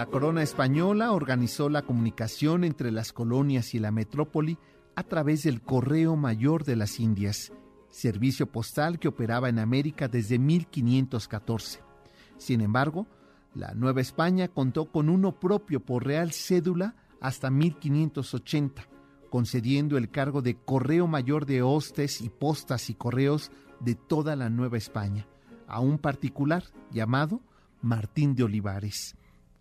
La 0.04 0.10
corona 0.10 0.44
española 0.44 1.14
organizó 1.14 1.70
la 1.70 1.84
comunicación 1.84 2.66
entre 2.66 2.92
las 2.92 3.14
colonias 3.14 3.74
y 3.74 3.80
la 3.80 3.90
metrópoli 3.90 4.58
a 4.98 5.04
través 5.04 5.44
del 5.44 5.62
Correo 5.62 6.18
Mayor 6.18 6.66
de 6.66 6.76
las 6.76 7.00
Indias, 7.00 7.54
servicio 7.90 8.52
postal 8.52 9.00
que 9.00 9.08
operaba 9.08 9.48
en 9.48 9.60
América 9.60 10.10
desde 10.10 10.40
1514. 10.40 11.80
Sin 12.36 12.60
embargo, 12.60 13.08
la 13.56 13.76
Nueva 13.76 14.02
España 14.02 14.50
contó 14.50 14.92
con 14.92 15.08
uno 15.08 15.40
propio 15.40 15.80
por 15.80 16.06
real 16.06 16.34
cédula 16.34 16.96
hasta 17.22 17.50
1580, 17.50 18.86
concediendo 19.30 19.98
el 19.98 20.12
cargo 20.12 20.42
de 20.42 20.58
Correo 20.58 21.08
Mayor 21.08 21.46
de 21.46 21.62
Hostes 21.62 22.20
y 22.20 22.28
Postas 22.28 22.90
y 22.90 22.94
Correos 22.94 23.54
de 23.80 23.96
toda 23.96 24.36
la 24.36 24.50
Nueva 24.50 24.78
España, 24.78 25.28
a 25.66 25.80
un 25.80 25.98
particular 25.98 26.66
llamado 26.92 27.40
Martín 27.82 28.36
de 28.36 28.44
Olivares. 28.44 29.16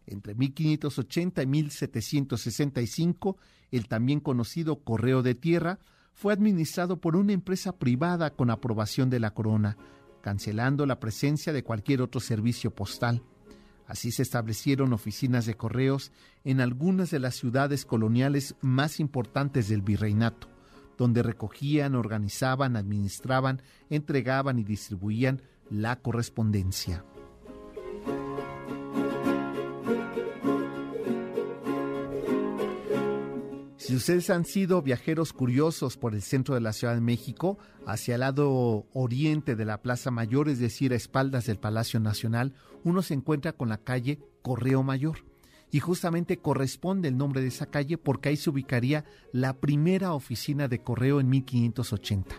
Entre 0.07 0.35
1580 0.35 1.43
y 1.43 1.47
1765, 1.47 3.37
el 3.71 3.89
también 3.89 4.21
conocido 4.21 4.81
Correo 4.81 5.23
de 5.23 5.35
Tierra 5.35 5.79
fue 6.15 6.33
administrado 6.33 7.01
por 7.01 7.17
una 7.17 7.33
empresa 7.33 7.79
privada 7.79 8.31
con 8.31 8.51
aprobación 8.51 9.11
de 9.11 9.21
la 9.21 9.33
corona, 9.33 9.77
cancelando 10.21 10.87
la 10.87 11.01
presencia 11.01 11.53
de 11.53 11.65
cualquier 11.65 12.03
otro 12.03 12.21
servicio 12.21 12.75
postal. 12.75 13.23
Así 13.87 14.13
se 14.13 14.23
establecieron 14.23 14.93
oficinas 14.93 15.47
de 15.47 15.57
correos 15.57 16.13
en 16.45 16.61
algunas 16.61 17.11
de 17.11 17.19
las 17.19 17.35
ciudades 17.35 17.85
coloniales 17.85 18.55
más 18.61 19.01
importantes 19.01 19.69
del 19.69 19.83
virreinato, 19.83 20.49
donde 20.97 21.23
recogían, 21.23 21.95
organizaban, 21.95 22.77
administraban, 22.77 23.63
entregaban 23.91 24.59
y 24.59 24.65
distribuían 24.65 25.43
la 25.71 25.97
correspondencia. 25.97 27.05
Si 33.85 33.97
ustedes 33.97 34.31
han 34.31 34.45
sido 34.45 34.81
viajeros 34.81 35.33
curiosos 35.33 35.97
por 35.97 36.15
el 36.15 36.23
centro 36.23 36.55
de 36.55 36.61
la 36.61 36.73
Ciudad 36.73 36.95
de 36.95 37.01
México, 37.01 37.59
hacia 37.85 38.15
el 38.15 38.21
lado 38.21 38.87
oriente 38.93 39.57
de 39.57 39.65
la 39.65 39.83
Plaza 39.83 40.13
Mayor, 40.13 40.49
es 40.49 40.61
decir, 40.61 40.93
a 40.93 40.97
espaldas 40.97 41.47
del 41.47 41.59
Palacio 41.59 41.99
Nacional, 41.99 42.55
uno 42.85 43.03
se 43.03 43.15
encuentra 43.15 43.55
con 43.55 43.69
la 43.69 43.79
calle 43.79 44.21
Correo 44.43 44.85
Mayor. 44.85 45.25
Y 45.73 45.81
justamente 45.81 46.39
corresponde 46.39 47.09
el 47.09 47.17
nombre 47.17 47.41
de 47.41 47.49
esa 47.49 47.67
calle 47.67 47.99
porque 47.99 48.29
ahí 48.29 48.37
se 48.37 48.51
ubicaría 48.51 49.05
la 49.33 49.55
primera 49.55 50.13
oficina 50.13 50.69
de 50.69 50.79
correo 50.79 51.19
en 51.19 51.29
1580. 51.29 52.37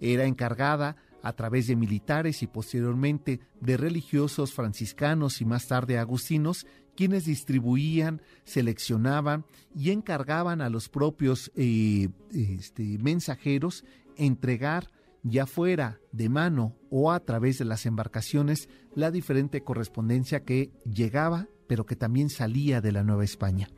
Era 0.00 0.26
encargada 0.26 0.96
a 1.22 1.32
través 1.32 1.66
de 1.66 1.76
militares 1.76 2.42
y 2.42 2.46
posteriormente 2.46 3.40
de 3.58 3.78
religiosos 3.78 4.52
franciscanos 4.52 5.40
y 5.40 5.46
más 5.46 5.66
tarde 5.66 5.96
agustinos, 5.96 6.66
quienes 6.96 7.24
distribuían, 7.24 8.22
seleccionaban 8.44 9.44
y 9.74 9.90
encargaban 9.90 10.60
a 10.60 10.68
los 10.68 10.88
propios 10.88 11.50
eh, 11.56 12.08
este, 12.32 12.98
mensajeros 12.98 13.84
entregar 14.16 14.90
ya 15.22 15.46
fuera 15.46 16.00
de 16.12 16.28
mano 16.28 16.76
o 16.90 17.10
a 17.10 17.20
través 17.20 17.58
de 17.58 17.64
las 17.64 17.86
embarcaciones 17.86 18.68
la 18.94 19.10
diferente 19.10 19.62
correspondencia 19.62 20.44
que 20.44 20.70
llegaba 20.84 21.48
pero 21.66 21.86
que 21.86 21.96
también 21.96 22.30
salía 22.30 22.80
de 22.80 22.92
la 22.92 23.02
Nueva 23.02 23.24
España. 23.24 23.68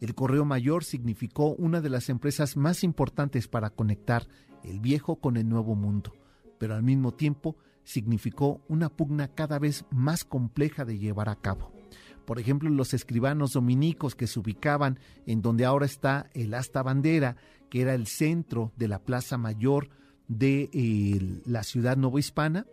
El 0.00 0.14
Correo 0.14 0.44
Mayor 0.44 0.84
significó 0.84 1.54
una 1.54 1.80
de 1.80 1.90
las 1.90 2.08
empresas 2.08 2.56
más 2.56 2.84
importantes 2.84 3.48
para 3.48 3.70
conectar 3.70 4.26
el 4.64 4.80
viejo 4.80 5.16
con 5.16 5.36
el 5.36 5.48
nuevo 5.48 5.74
mundo, 5.74 6.12
pero 6.58 6.74
al 6.74 6.82
mismo 6.82 7.12
tiempo 7.12 7.56
significó 7.84 8.60
una 8.68 8.90
pugna 8.90 9.28
cada 9.28 9.58
vez 9.58 9.84
más 9.90 10.24
compleja 10.24 10.84
de 10.84 10.98
llevar 10.98 11.28
a 11.28 11.36
cabo. 11.36 11.77
Por 12.28 12.38
ejemplo, 12.38 12.68
los 12.68 12.92
escribanos 12.92 13.54
dominicos 13.54 14.14
que 14.14 14.26
se 14.26 14.38
ubicaban 14.38 14.98
en 15.24 15.40
donde 15.40 15.64
ahora 15.64 15.86
está 15.86 16.28
el 16.34 16.52
asta 16.52 16.82
bandera, 16.82 17.38
que 17.70 17.80
era 17.80 17.94
el 17.94 18.06
centro 18.06 18.70
de 18.76 18.86
la 18.86 18.98
plaza 18.98 19.38
mayor 19.38 19.88
de 20.26 20.68
eh, 20.74 21.40
la 21.46 21.62
ciudad 21.62 21.96
novohispana, 21.96 22.66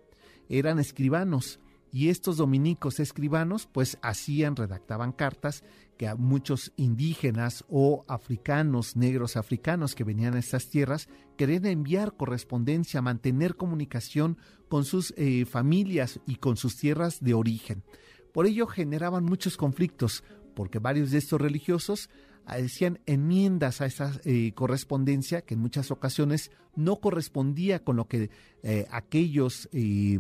eran 0.50 0.78
escribanos 0.78 1.62
y 1.90 2.10
estos 2.10 2.36
dominicos 2.36 3.00
escribanos 3.00 3.70
pues 3.72 3.98
hacían, 4.02 4.58
redactaban 4.58 5.14
cartas 5.14 5.64
que 5.98 6.10
a 6.10 6.16
muchos 6.16 6.74
indígenas 6.76 7.64
o 7.70 8.04
africanos, 8.10 8.98
negros 8.98 9.38
africanos 9.38 9.96
que 9.96 10.04
venían 10.04 10.34
a 10.34 10.40
estas 10.40 10.70
tierras, 10.70 11.08
querían 11.38 11.66
enviar 11.66 12.18
correspondencia, 12.18 13.02
mantener 13.02 13.56
comunicación 13.56 14.38
con 14.68 14.84
sus 14.84 15.14
eh, 15.16 15.46
familias 15.46 16.20
y 16.28 16.36
con 16.36 16.58
sus 16.58 16.76
tierras 16.76 17.22
de 17.22 17.34
origen. 17.34 17.84
Por 18.36 18.48
ello 18.48 18.68
generaban 18.68 19.24
muchos 19.24 19.56
conflictos, 19.56 20.22
porque 20.56 20.80
varios 20.80 21.12
de 21.12 21.20
estos 21.20 21.40
religiosos 21.40 22.10
hacían 22.46 23.00
enmiendas 23.06 23.80
a 23.80 23.86
esa 23.86 24.12
eh, 24.26 24.52
correspondencia 24.54 25.44
que 25.44 25.54
en 25.54 25.62
muchas 25.62 25.90
ocasiones 25.90 26.52
no 26.76 26.98
correspondía 26.98 27.86
con 27.86 27.96
lo 27.96 28.10
que 28.10 28.30
eh, 28.62 28.88
aquellos 28.92 29.70
este, 29.72 30.20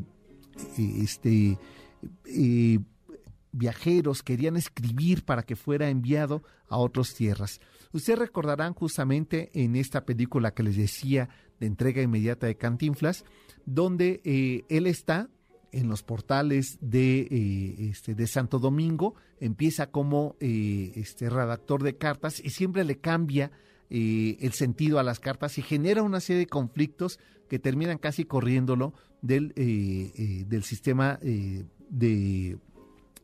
viajeros 3.51 4.23
querían 4.23 4.55
escribir 4.55 5.25
para 5.25 5.43
que 5.43 5.57
fuera 5.57 5.89
enviado 5.89 6.41
a 6.69 6.77
otras 6.77 7.15
tierras. 7.15 7.59
Ustedes 7.91 8.17
recordarán 8.17 8.75
justamente 8.75 9.51
en 9.53 9.75
esta 9.75 10.05
película 10.05 10.53
que 10.53 10.63
les 10.63 10.77
decía 10.77 11.27
de 11.59 11.67
entrega 11.67 12.01
inmediata 12.01 12.47
de 12.47 12.55
Cantinflas, 12.55 13.25
donde 13.65 14.21
eh, 14.23 14.63
él 14.69 14.87
está 14.87 15.29
en 15.75 15.87
los 15.87 16.03
portales 16.03 16.77
de, 16.81 17.21
eh, 17.21 17.75
este, 17.91 18.15
de 18.15 18.27
Santo 18.27 18.59
Domingo, 18.59 19.15
empieza 19.39 19.91
como 19.91 20.35
eh, 20.39 20.91
este, 20.95 21.29
redactor 21.29 21.83
de 21.83 21.97
cartas 21.97 22.41
y 22.43 22.49
siempre 22.49 22.83
le 22.83 22.97
cambia 22.97 23.51
el 23.87 24.51
sentido 24.53 24.97
a 24.97 25.03
las 25.03 25.19
cartas 25.19 25.59
y 25.59 25.61
genera 25.61 26.01
una 26.01 26.19
serie 26.19 26.39
de 26.39 26.47
conflictos 26.47 27.19
que 27.47 27.59
terminan 27.59 27.99
casi 27.99 28.25
corriéndolo 28.25 28.95
del, 29.21 29.53
del 29.53 30.63
sistema 30.63 31.19
de 31.21 32.57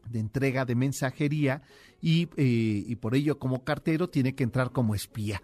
de 0.09 0.19
entrega 0.19 0.65
de 0.65 0.75
mensajería 0.75 1.61
eh, 2.01 2.27
y, 2.87 2.95
por 2.95 3.15
ello 3.15 3.39
como 3.39 3.63
cartero 3.63 4.09
tiene 4.09 4.35
que 4.35 4.43
entrar 4.43 4.71
como 4.71 4.95
espía. 4.95 5.41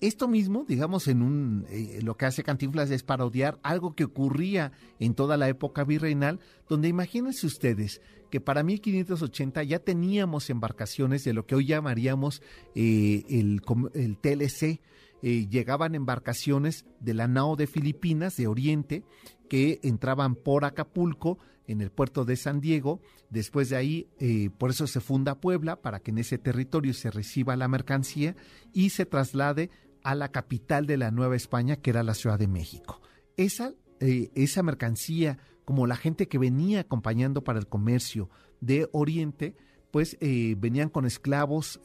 Eh, 0.00 0.06
esto 0.06 0.28
mismo, 0.28 0.64
digamos, 0.66 1.08
en 1.08 1.22
un 1.22 1.66
eh, 1.68 2.00
lo 2.02 2.16
que 2.16 2.26
hace 2.26 2.42
Cantinflas 2.42 2.90
es 2.90 3.02
parodiar 3.02 3.58
algo 3.62 3.94
que 3.94 4.04
ocurría 4.04 4.72
en 4.98 5.14
toda 5.14 5.36
la 5.36 5.48
época 5.48 5.84
virreinal, 5.84 6.40
donde 6.68 6.88
imagínense 6.88 7.46
ustedes 7.46 8.00
que 8.30 8.40
para 8.40 8.62
1580 8.62 9.62
ya 9.62 9.78
teníamos 9.78 10.50
embarcaciones 10.50 11.24
de 11.24 11.32
lo 11.32 11.46
que 11.46 11.54
hoy 11.54 11.66
llamaríamos 11.66 12.42
el, 12.74 13.62
el 13.94 14.18
TLC, 14.18 14.80
llegaban 15.22 15.94
embarcaciones 15.94 16.86
de 16.98 17.14
la 17.14 17.28
nao 17.28 17.54
de 17.54 17.68
Filipinas, 17.68 18.36
de 18.36 18.48
Oriente, 18.48 19.04
que 19.48 19.78
entraban 19.84 20.34
por 20.34 20.64
Acapulco, 20.64 21.38
en 21.66 21.80
el 21.80 21.90
puerto 21.90 22.24
de 22.24 22.36
San 22.36 22.60
Diego. 22.60 23.00
Después 23.30 23.68
de 23.68 23.76
ahí, 23.76 24.08
eh, 24.18 24.50
por 24.56 24.70
eso 24.70 24.86
se 24.86 25.00
funda 25.00 25.40
Puebla, 25.40 25.80
para 25.82 26.00
que 26.00 26.10
en 26.10 26.18
ese 26.18 26.38
territorio 26.38 26.94
se 26.94 27.10
reciba 27.10 27.56
la 27.56 27.68
mercancía 27.68 28.36
y 28.72 28.90
se 28.90 29.06
traslade 29.06 29.70
a 30.06 30.14
la 30.14 30.30
capital 30.30 30.86
de 30.86 30.96
la 30.96 31.10
Nueva 31.10 31.36
España, 31.36 31.76
que 31.76 31.90
era 31.90 32.02
la 32.02 32.14
Ciudad 32.14 32.38
de 32.38 32.46
México. 32.46 33.00
Esa, 33.36 33.72
eh, 34.00 34.30
esa 34.34 34.62
mercancía, 34.62 35.38
como 35.64 35.86
la 35.86 35.96
gente 35.96 36.28
que 36.28 36.38
venía 36.38 36.80
acompañando 36.80 37.42
para 37.42 37.58
el 37.58 37.66
comercio 37.66 38.30
de 38.60 38.88
Oriente, 38.92 39.56
pues 39.90 40.16
eh, 40.20 40.54
venían 40.58 40.90
con 40.90 41.06
esclavos 41.06 41.80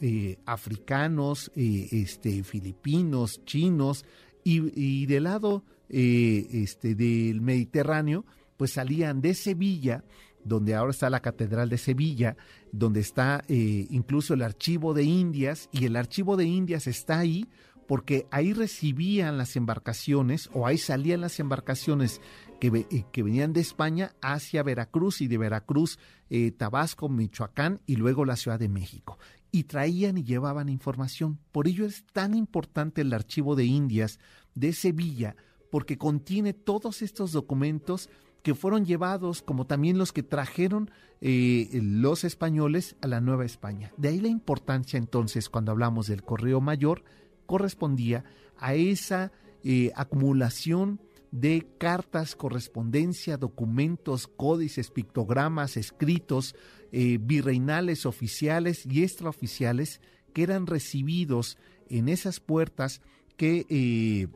africanos, 0.45 1.51
este, 1.55 2.43
filipinos, 2.43 3.41
chinos, 3.45 4.05
y, 4.43 4.71
y 4.79 5.05
del 5.05 5.23
lado 5.23 5.63
este, 5.89 6.95
del 6.95 7.41
Mediterráneo, 7.41 8.25
pues 8.57 8.73
salían 8.73 9.21
de 9.21 9.33
Sevilla, 9.33 10.03
donde 10.43 10.75
ahora 10.75 10.91
está 10.91 11.09
la 11.09 11.21
Catedral 11.21 11.69
de 11.69 11.77
Sevilla, 11.77 12.37
donde 12.71 12.99
está 12.99 13.43
eh, 13.47 13.87
incluso 13.89 14.33
el 14.33 14.41
Archivo 14.41 14.93
de 14.93 15.03
Indias, 15.03 15.69
y 15.71 15.85
el 15.85 15.95
Archivo 15.95 16.37
de 16.37 16.45
Indias 16.45 16.87
está 16.87 17.19
ahí 17.19 17.47
porque 17.87 18.27
ahí 18.31 18.53
recibían 18.53 19.37
las 19.37 19.55
embarcaciones 19.55 20.49
o 20.53 20.67
ahí 20.67 20.77
salían 20.77 21.21
las 21.21 21.39
embarcaciones 21.39 22.21
que, 22.59 22.67
eh, 22.89 23.05
que 23.11 23.23
venían 23.23 23.53
de 23.53 23.61
España 23.61 24.13
hacia 24.21 24.63
Veracruz 24.63 25.21
y 25.21 25.27
de 25.27 25.37
Veracruz, 25.37 25.99
eh, 26.29 26.51
Tabasco, 26.51 27.09
Michoacán 27.09 27.81
y 27.85 27.95
luego 27.95 28.23
la 28.23 28.37
Ciudad 28.37 28.59
de 28.59 28.69
México. 28.69 29.17
Y 29.51 29.63
traían 29.63 30.17
y 30.17 30.23
llevaban 30.23 30.69
información. 30.69 31.39
Por 31.51 31.67
ello 31.67 31.85
es 31.85 32.05
tan 32.13 32.35
importante 32.35 33.01
el 33.01 33.13
Archivo 33.13 33.55
de 33.55 33.65
Indias 33.65 34.19
de 34.55 34.73
Sevilla, 34.73 35.35
porque 35.69 35.97
contiene 35.97 36.53
todos 36.53 37.01
estos 37.01 37.31
documentos 37.31 38.09
que 38.43 38.55
fueron 38.55 38.85
llevados, 38.85 39.41
como 39.41 39.65
también 39.65 39.97
los 39.97 40.11
que 40.11 40.23
trajeron 40.23 40.89
eh, 41.21 41.69
los 41.73 42.23
españoles 42.23 42.95
a 43.01 43.07
la 43.07 43.21
Nueva 43.21 43.45
España. 43.45 43.91
De 43.97 44.09
ahí 44.09 44.19
la 44.19 44.27
importancia 44.27 44.97
entonces, 44.97 45.49
cuando 45.49 45.71
hablamos 45.71 46.07
del 46.07 46.23
correo 46.23 46.61
mayor, 46.61 47.03
correspondía 47.51 48.23
a 48.57 48.75
esa 48.75 49.33
eh, 49.65 49.91
acumulación 49.93 51.01
de 51.31 51.67
cartas, 51.77 52.33
correspondencia, 52.33 53.35
documentos, 53.35 54.27
códices, 54.27 54.89
pictogramas, 54.89 55.75
escritos, 55.75 56.55
eh, 56.93 57.17
virreinales, 57.19 58.05
oficiales 58.05 58.85
y 58.85 59.03
extraoficiales 59.03 59.99
que 60.31 60.43
eran 60.43 60.65
recibidos 60.65 61.57
en 61.89 62.07
esas 62.07 62.39
puertas 62.39 63.01
que, 63.35 64.29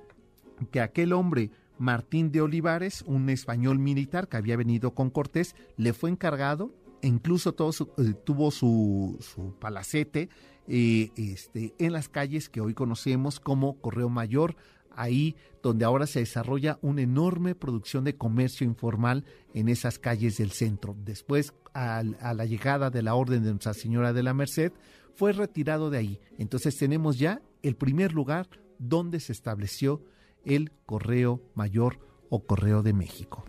que 0.72 0.82
aquel 0.82 1.14
hombre 1.14 1.52
Martín 1.78 2.34
de 2.34 2.42
Olivares, 2.42 3.02
un 3.08 3.30
español 3.30 3.80
militar 3.80 4.28
que 4.28 4.36
había 4.36 4.58
venido 4.58 4.94
con 4.94 5.10
Cortés, 5.10 5.56
le 5.78 5.94
fue 5.94 6.10
encargado, 6.10 6.74
e 7.06 7.08
incluso 7.08 7.56
eh, 7.98 8.14
tuvo 8.24 8.52
su, 8.52 9.18
palacete 9.60 10.30
este, 10.68 11.74
en 11.78 11.94
las 11.94 12.10
calles 12.10 12.50
que 12.50 12.62
hoy 12.62 12.74
conocemos 12.74 13.40
como 13.40 13.80
Correo 13.80 14.10
Mayor, 14.10 14.56
ahí 14.96 15.36
donde 15.62 15.86
ahora 15.86 16.08
se 16.08 16.20
desarrolla 16.20 16.80
una 16.82 17.02
enorme 17.02 17.56
producción 17.56 18.04
de 18.04 18.16
comercio 18.16 18.66
informal 18.66 19.26
en 19.54 19.70
esas 19.70 20.00
calles 20.00 20.38
del 20.38 20.52
centro. 20.52 20.96
Después, 20.98 21.54
a 21.74 22.04
la 22.04 22.46
llegada 22.46 22.90
de 22.90 23.04
la 23.04 23.16
Orden 23.16 23.44
de 23.44 23.50
Nuestra 23.50 23.74
Señora 23.74 24.14
de 24.14 24.24
la 24.24 24.34
Merced, 24.34 24.72
fue 25.16 25.34
retirado 25.34 25.90
de 25.90 25.98
ahí. 25.98 26.20
Entonces 26.38 26.78
tenemos 26.78 27.18
ya 27.18 27.42
el 27.64 27.76
primer 27.76 28.14
lugar 28.14 28.48
donde 28.80 29.20
se 29.20 29.32
estableció 29.32 30.02
el 30.44 30.72
Correo 30.86 31.42
Mayor 31.56 32.00
o 32.30 32.46
Correo 32.46 32.84
de 32.84 32.94
México. 32.94 33.46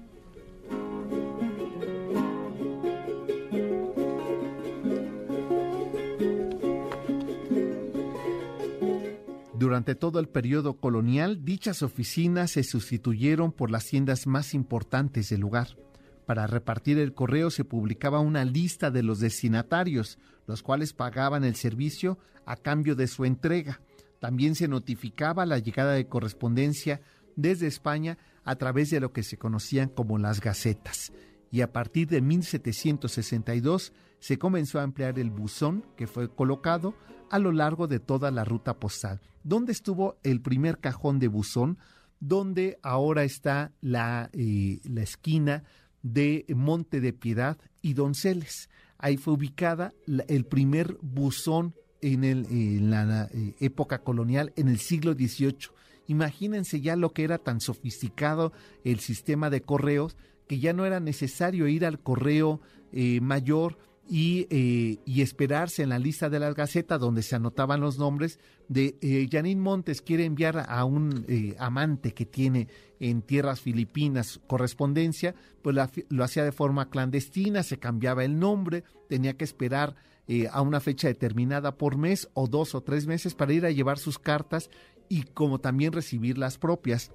Durante 9.59 9.95
todo 9.95 10.21
el 10.21 10.29
periodo 10.29 10.75
colonial, 10.79 11.43
dichas 11.43 11.83
oficinas 11.83 12.51
se 12.51 12.63
sustituyeron 12.63 13.53
por 13.53 13.71
las 13.71 13.87
tiendas 13.87 14.27
más 14.27 14.53
importantes 14.53 15.31
del 15.31 15.41
lugar. 15.41 15.79
Para 16.27 16.47
repartir 16.47 16.99
el 16.99 17.15
correo 17.15 17.51
se 17.51 17.65
publicaba 17.65 18.21
una 18.21 18.45
lista 18.45 18.91
de 18.91 19.03
los 19.03 19.19
destinatarios, 19.19 20.19
los 20.47 20.63
cuales 20.63 20.93
pagaban 20.93 21.43
el 21.43 21.57
servicio 21.57 22.19
a 22.45 22.57
cambio 22.57 22.97
de 22.97 23.07
su 23.07 23.25
entrega. 23.25 23.81
También 24.19 24.57
se 24.57 24.69
notificaba 24.69 25.47
la 25.47 25.59
llegada 25.59 25.95
de 25.95 26.07
correspondencia 26.07 27.01
desde 27.35 27.67
España 27.67 28.19
a 28.45 28.57
través 28.57 28.91
de 28.91 29.01
lo 29.01 29.15
que 29.15 29.23
se 29.23 29.39
conocían 29.39 29.89
como 29.89 30.19
las 30.19 30.43
gacetas. 30.43 31.15
Y 31.51 31.63
a 31.63 31.73
partir 31.73 32.09
de 32.09 32.21
1762 32.21 33.95
se 34.27 34.39
comenzó 34.39 34.81
a 34.81 34.83
emplear 34.83 35.21
el 35.21 35.31
buzón 35.31 35.85
que 35.97 36.09
fue 36.09 36.29
colocado 36.29 36.97
a 37.31 37.39
lo 37.39 37.53
largo 37.53 37.87
de 37.87 38.01
toda 38.01 38.33
la 38.33 38.45
ruta 38.45 38.81
postal, 38.81 39.21
donde 39.45 39.71
estuvo 39.71 40.17
el 40.25 40.41
primer 40.41 40.79
cajón 40.79 41.21
de 41.21 41.29
buzón, 41.29 41.79
donde 42.19 42.77
ahora 42.83 43.23
está 43.23 43.71
la, 43.81 44.29
eh, 44.33 44.81
la 44.83 45.03
esquina 45.03 45.63
de 46.03 46.45
Monte 46.57 47.01
de 47.01 47.13
Piedad 47.13 47.57
y 47.83 47.95
Donceles. 47.95 48.69
Ahí 48.99 49.17
fue 49.17 49.35
ubicada 49.35 49.95
el 50.27 50.45
primer 50.45 50.99
buzón 51.03 51.77
en, 52.01 52.25
el, 52.25 52.47
en 52.47 52.91
la 52.91 53.29
eh, 53.33 53.55
época 53.61 54.03
colonial 54.03 54.53
en 54.57 54.67
el 54.67 54.81
siglo 54.81 55.13
XVIII. 55.13 55.69
Imagínense 56.09 56.81
ya 56.81 56.97
lo 56.97 57.13
que 57.13 57.23
era 57.23 57.39
tan 57.39 57.61
sofisticado 57.61 58.53
el 58.83 58.99
sistema 58.99 59.51
de 59.51 59.61
correos 59.61 60.17
que 60.49 60.59
ya 60.59 60.73
no 60.73 60.85
era 60.85 60.99
necesario 60.99 61.69
ir 61.69 61.87
al 61.87 62.01
correo 62.01 62.61
eh, 62.91 63.21
mayor 63.21 63.79
y, 64.09 64.47
eh, 64.51 64.99
y, 65.05 65.23
esperarse 65.23 65.83
en 65.83 65.89
la 65.89 65.99
lista 65.99 66.29
de 66.31 66.39
las 66.39 66.55
gacetas 66.55 67.01
donde 67.01 67.23
se 67.23 67.35
anotaban 67.35 67.81
los 67.81 67.99
nombres 67.99 68.39
de 68.69 68.97
eh, 69.01 69.29
Janine 69.31 69.61
Montes 69.61 70.03
quiere 70.03 70.25
enviar 70.25 70.65
a 70.69 70.85
un 70.85 71.25
eh, 71.29 71.55
amante 71.59 72.13
que 72.13 72.27
tiene 72.27 72.69
en 72.99 73.23
tierras 73.23 73.61
filipinas 73.61 74.41
correspondencia, 74.47 75.35
pues 75.63 75.77
lo 76.09 76.25
hacía 76.25 76.45
de 76.45 76.53
forma 76.53 76.89
clandestina, 76.89 77.63
se 77.63 77.79
cambiaba 77.79 78.25
el 78.25 78.39
nombre, 78.39 78.85
tenía 79.09 79.37
que 79.37 79.45
esperar 79.45 79.95
eh, 80.29 80.49
a 80.51 80.63
una 80.63 80.81
fecha 80.81 81.09
determinada 81.09 81.77
por 81.77 81.97
mes 81.97 82.29
o 82.35 82.49
dos 82.49 82.75
o 82.75 82.81
tres 82.81 83.07
meses 83.07 83.35
para 83.35 83.53
ir 83.53 83.67
a 83.67 83.71
llevar 83.71 83.99
sus 83.99 84.19
cartas 84.19 84.71
y 85.09 85.23
como 85.23 85.61
también 85.61 85.93
recibir 85.93 86.39
las 86.39 86.59
propias. 86.59 87.13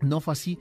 No 0.00 0.20
fue 0.20 0.32
así. 0.32 0.58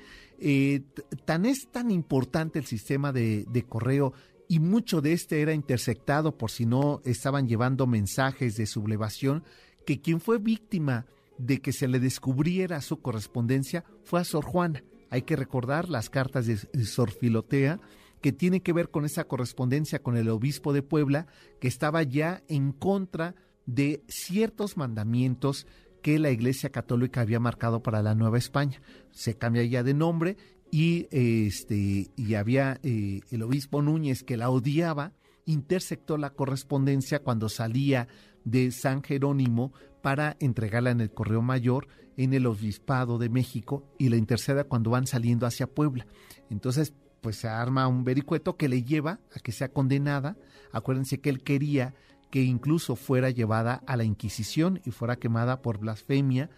tan 1.25 1.45
es 1.45 1.69
tan 1.69 1.91
importante 1.91 2.59
el 2.59 2.65
sistema 2.65 3.11
de, 3.11 3.45
de 3.49 3.63
correo 3.63 4.13
y 4.47 4.59
mucho 4.59 5.01
de 5.01 5.13
este 5.13 5.41
era 5.41 5.53
intersectado 5.53 6.37
por 6.37 6.51
si 6.51 6.65
no 6.65 7.01
estaban 7.05 7.47
llevando 7.47 7.87
mensajes 7.87 8.55
de 8.57 8.65
sublevación, 8.65 9.43
que 9.85 10.01
quien 10.01 10.19
fue 10.19 10.37
víctima 10.37 11.05
de 11.37 11.61
que 11.61 11.73
se 11.73 11.87
le 11.87 11.99
descubriera 11.99 12.81
su 12.81 13.01
correspondencia 13.01 13.83
fue 14.03 14.21
a 14.21 14.23
Sor 14.23 14.45
Juana. 14.45 14.83
Hay 15.09 15.23
que 15.23 15.35
recordar 15.35 15.89
las 15.89 16.09
cartas 16.09 16.47
de 16.47 16.85
Sor 16.85 17.11
Filotea, 17.11 17.79
que 18.21 18.31
tiene 18.31 18.61
que 18.61 18.73
ver 18.73 18.89
con 18.89 19.05
esa 19.05 19.25
correspondencia 19.25 20.01
con 20.01 20.17
el 20.17 20.29
obispo 20.29 20.73
de 20.73 20.81
Puebla, 20.81 21.27
que 21.59 21.67
estaba 21.67 22.03
ya 22.03 22.41
en 22.47 22.71
contra 22.71 23.35
de 23.65 24.03
ciertos 24.07 24.77
mandamientos 24.77 25.67
que 26.01 26.19
la 26.19 26.31
Iglesia 26.31 26.69
Católica 26.69 27.21
había 27.21 27.39
marcado 27.39 27.81
para 27.81 28.01
la 28.01 28.13
Nueva 28.13 28.37
España. 28.37 28.81
Se 29.11 29.37
cambia 29.37 29.63
ya 29.63 29.83
de 29.83 29.93
nombre 29.93 30.37
y 30.73 31.07
este 31.11 32.09
y 32.15 32.33
había 32.33 32.79
eh, 32.81 33.21
el 33.29 33.43
obispo 33.43 33.83
Núñez 33.83 34.23
que 34.23 34.37
la 34.37 34.49
odiaba 34.49 35.13
interceptó 35.45 36.17
la 36.17 36.31
correspondencia 36.31 37.21
cuando 37.21 37.47
salía 37.47 38.07
de 38.43 38.71
San 38.71 39.03
Jerónimo 39.03 39.71
para 40.01 40.35
entregarla 40.39 40.89
en 40.89 40.99
el 40.99 41.11
correo 41.11 41.43
mayor 41.43 41.89
en 42.17 42.33
el 42.33 42.47
obispado 42.47 43.19
de 43.19 43.29
México 43.29 43.87
y 43.99 44.09
la 44.09 44.17
interceda 44.17 44.63
cuando 44.63 44.89
van 44.89 45.05
saliendo 45.05 45.45
hacia 45.45 45.67
Puebla. 45.67 46.07
Entonces 46.49 46.95
pues 47.21 47.35
se 47.35 47.47
arma 47.47 47.87
un 47.87 48.03
vericueto 48.03 48.57
que 48.57 48.67
le 48.67 48.81
lleva 48.81 49.19
a 49.35 49.39
que 49.41 49.51
sea 49.51 49.69
condenada. 49.69 50.37
Acuérdense 50.71 51.21
que 51.21 51.29
él 51.29 51.43
quería 51.43 51.93
que 52.31 52.41
incluso 52.41 52.95
fuera 52.95 53.29
llevada 53.29 53.83
a 53.85 53.95
la 53.95 54.05
Inquisición 54.05 54.81
y 54.85 54.89
fuera 54.89 55.17
quemada 55.17 55.61
por 55.61 55.77
blasfemia 55.77 56.49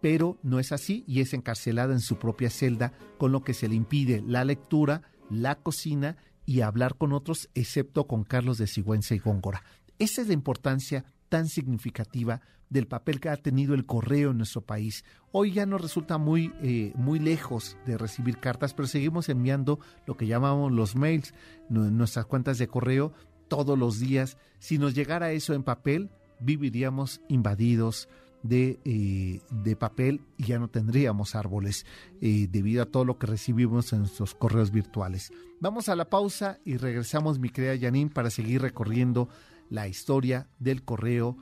pero 0.00 0.38
no 0.42 0.58
es 0.58 0.72
así 0.72 1.04
y 1.06 1.20
es 1.20 1.34
encarcelada 1.34 1.92
en 1.92 2.00
su 2.00 2.18
propia 2.18 2.50
celda, 2.50 2.92
con 3.18 3.32
lo 3.32 3.42
que 3.42 3.54
se 3.54 3.68
le 3.68 3.74
impide 3.74 4.22
la 4.26 4.44
lectura, 4.44 5.02
la 5.30 5.56
cocina 5.56 6.16
y 6.46 6.60
hablar 6.60 6.96
con 6.96 7.12
otros, 7.12 7.50
excepto 7.54 8.06
con 8.06 8.24
Carlos 8.24 8.58
de 8.58 8.66
Sigüenza 8.66 9.14
y 9.14 9.18
Góngora. 9.18 9.62
Esa 9.98 10.22
es 10.22 10.28
la 10.28 10.34
importancia 10.34 11.04
tan 11.28 11.48
significativa 11.48 12.40
del 12.70 12.86
papel 12.86 13.20
que 13.20 13.28
ha 13.28 13.36
tenido 13.36 13.74
el 13.74 13.86
correo 13.86 14.30
en 14.30 14.38
nuestro 14.38 14.60
país. 14.60 15.04
Hoy 15.32 15.52
ya 15.52 15.66
nos 15.66 15.80
resulta 15.80 16.18
muy, 16.18 16.52
eh, 16.62 16.92
muy 16.96 17.18
lejos 17.18 17.76
de 17.86 17.98
recibir 17.98 18.38
cartas, 18.38 18.74
pero 18.74 18.86
seguimos 18.86 19.28
enviando 19.28 19.80
lo 20.06 20.16
que 20.16 20.26
llamamos 20.26 20.72
los 20.72 20.94
mails, 20.94 21.34
nuestras 21.68 22.26
cuentas 22.26 22.58
de 22.58 22.68
correo 22.68 23.12
todos 23.48 23.78
los 23.78 23.98
días. 24.00 24.36
Si 24.58 24.78
nos 24.78 24.94
llegara 24.94 25.32
eso 25.32 25.54
en 25.54 25.62
papel, 25.62 26.10
viviríamos 26.40 27.20
invadidos, 27.28 28.08
eh, 28.50 29.40
de, 29.50 29.76
papel 29.76 30.20
y 30.36 30.44
ya 30.44 30.58
no 30.58 30.68
tendríamos 30.68 31.34
árboles 31.34 31.84
eh, 32.20 32.46
debido 32.48 32.82
a 32.82 32.86
todo 32.86 33.04
lo 33.04 33.18
que 33.18 33.26
recibimos 33.26 33.92
en 33.92 34.00
nuestros 34.00 34.34
correos 34.34 34.70
virtuales. 34.70 35.32
Vamos 35.60 35.88
a 35.88 35.96
la 35.96 36.08
pausa 36.08 36.58
y 36.64 36.76
regresamos, 36.76 37.38
mi 37.40 37.50
querida 37.50 37.76
Janine, 37.78 38.10
para 38.10 38.30
seguir 38.30 38.62
recorriendo 38.62 39.28
la 39.70 39.88
historia 39.88 40.48
del 40.58 40.84
correo 40.84 41.36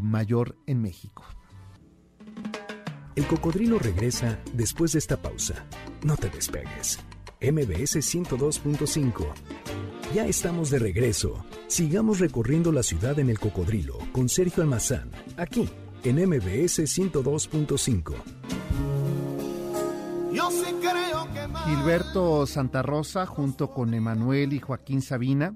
mayor 0.00 0.56
en 0.66 0.82
México. 0.82 1.24
El 3.16 3.26
cocodrilo 3.26 3.78
regresa 3.78 4.38
después 4.52 4.92
de 4.92 5.00
esta 5.00 5.20
pausa. 5.20 5.66
No 6.04 6.16
te 6.16 6.28
despegues. 6.28 7.00
MBS 7.40 7.96
102.5. 7.96 9.26
Ya 10.14 10.26
estamos 10.26 10.70
de 10.70 10.78
regreso. 10.78 11.44
Sigamos 11.66 12.20
recorriendo 12.20 12.70
la 12.70 12.82
ciudad 12.82 13.18
en 13.18 13.30
el 13.30 13.40
cocodrilo 13.40 13.98
con 14.12 14.28
Sergio 14.28 14.62
Almazán, 14.62 15.10
aquí 15.36 15.68
en 16.04 16.16
MBS 16.16 16.80
102.5. 16.80 18.14
Gilberto 21.66 22.46
Santa 22.46 22.82
Rosa, 22.82 23.26
junto 23.26 23.70
con 23.70 23.94
Emanuel 23.94 24.52
y 24.52 24.60
Joaquín 24.60 25.02
Sabina, 25.02 25.54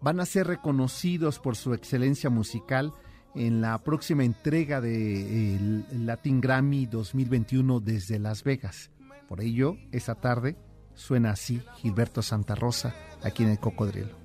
van 0.00 0.20
a 0.20 0.26
ser 0.26 0.46
reconocidos 0.46 1.38
por 1.38 1.56
su 1.56 1.74
excelencia 1.74 2.30
musical 2.30 2.92
en 3.34 3.60
la 3.60 3.82
próxima 3.82 4.24
entrega 4.24 4.80
del 4.80 5.84
Latin 6.06 6.40
Grammy 6.40 6.86
2021 6.86 7.80
desde 7.80 8.18
Las 8.18 8.44
Vegas. 8.44 8.90
Por 9.28 9.40
ello, 9.40 9.76
esta 9.92 10.14
tarde 10.14 10.56
suena 10.94 11.30
así 11.30 11.62
Gilberto 11.76 12.22
Santa 12.22 12.54
Rosa 12.54 12.94
aquí 13.22 13.42
en 13.42 13.50
el 13.50 13.58
Cocodrilo. 13.58 14.16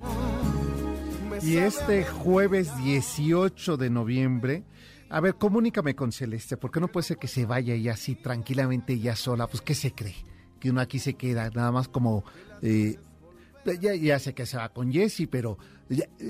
Y 1.42 1.56
este 1.56 2.04
jueves 2.04 2.76
18 2.84 3.76
de 3.76 3.90
noviembre 3.90 4.64
a 5.10 5.20
ver, 5.20 5.34
comunícame 5.34 5.96
con 5.96 6.12
Celeste, 6.12 6.56
porque 6.56 6.80
no 6.80 6.88
puede 6.88 7.04
ser 7.04 7.18
que 7.18 7.26
se 7.26 7.44
vaya 7.44 7.74
y 7.74 7.88
así 7.88 8.14
tranquilamente 8.14 8.98
ya 8.98 9.16
sola, 9.16 9.48
pues 9.48 9.60
¿qué 9.60 9.74
se 9.74 9.92
cree? 9.92 10.14
Que 10.60 10.70
uno 10.70 10.80
aquí 10.80 10.98
se 10.98 11.14
queda 11.14 11.50
nada 11.50 11.72
más 11.72 11.88
como... 11.88 12.24
Eh, 12.62 12.96
ya, 13.80 13.94
ya, 13.94 14.18
sé 14.18 14.34
que 14.34 14.46
se 14.46 14.56
va 14.56 14.70
con 14.70 14.90
Jesse, 14.90 15.28
pero 15.30 15.58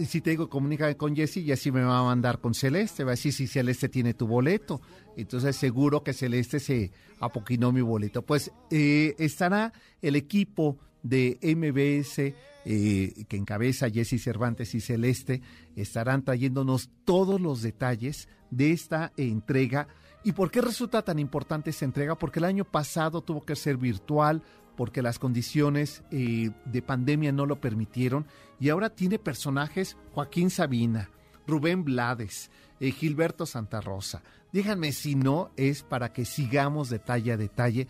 si 0.06 0.20
te 0.20 0.30
digo 0.30 0.48
comunícame 0.48 0.96
con 0.96 1.14
Jesse, 1.14 1.44
Jesse 1.44 1.70
me 1.72 1.82
va 1.82 2.00
a 2.00 2.02
mandar 2.02 2.40
con 2.40 2.54
Celeste, 2.54 3.04
va 3.04 3.12
a 3.12 3.14
decir 3.14 3.32
si 3.32 3.46
Celeste 3.46 3.88
tiene 3.88 4.14
tu 4.14 4.26
boleto. 4.26 4.80
Entonces 5.16 5.54
seguro 5.56 6.02
que 6.02 6.12
Celeste 6.12 6.58
se 6.58 6.90
apoquinó 7.20 7.70
mi 7.70 7.82
boleto. 7.82 8.22
Pues 8.22 8.50
eh, 8.70 9.14
estará 9.18 9.72
el 10.02 10.16
equipo 10.16 10.78
de 11.02 11.38
MBS 11.42 12.34
eh, 12.64 13.24
que 13.28 13.36
encabeza 13.36 13.88
Jesse 13.90 14.22
Cervantes 14.22 14.74
y 14.74 14.80
Celeste, 14.80 15.40
estarán 15.76 16.24
trayéndonos 16.24 16.90
todos 17.04 17.40
los 17.40 17.62
detalles 17.62 18.28
de 18.50 18.72
esta 18.72 19.12
entrega. 19.16 19.88
¿Y 20.22 20.32
por 20.32 20.50
qué 20.50 20.60
resulta 20.60 21.02
tan 21.02 21.18
importante 21.18 21.70
esta 21.70 21.84
entrega? 21.84 22.18
Porque 22.18 22.38
el 22.38 22.44
año 22.44 22.64
pasado 22.64 23.22
tuvo 23.22 23.44
que 23.44 23.56
ser 23.56 23.76
virtual, 23.76 24.42
porque 24.76 25.02
las 25.02 25.18
condiciones 25.18 26.02
eh, 26.10 26.50
de 26.64 26.82
pandemia 26.82 27.32
no 27.32 27.46
lo 27.46 27.60
permitieron. 27.60 28.26
Y 28.58 28.68
ahora 28.68 28.90
tiene 28.90 29.18
personajes 29.18 29.96
Joaquín 30.12 30.50
Sabina, 30.50 31.10
Rubén 31.46 31.84
Blades, 31.84 32.50
eh, 32.80 32.90
Gilberto 32.90 33.46
Santa 33.46 33.80
Rosa. 33.80 34.22
Díganme 34.52 34.92
si 34.92 35.14
no 35.14 35.50
es 35.56 35.82
para 35.82 36.12
que 36.12 36.24
sigamos 36.24 36.90
detalle 36.90 37.32
a 37.32 37.36
detalle. 37.36 37.88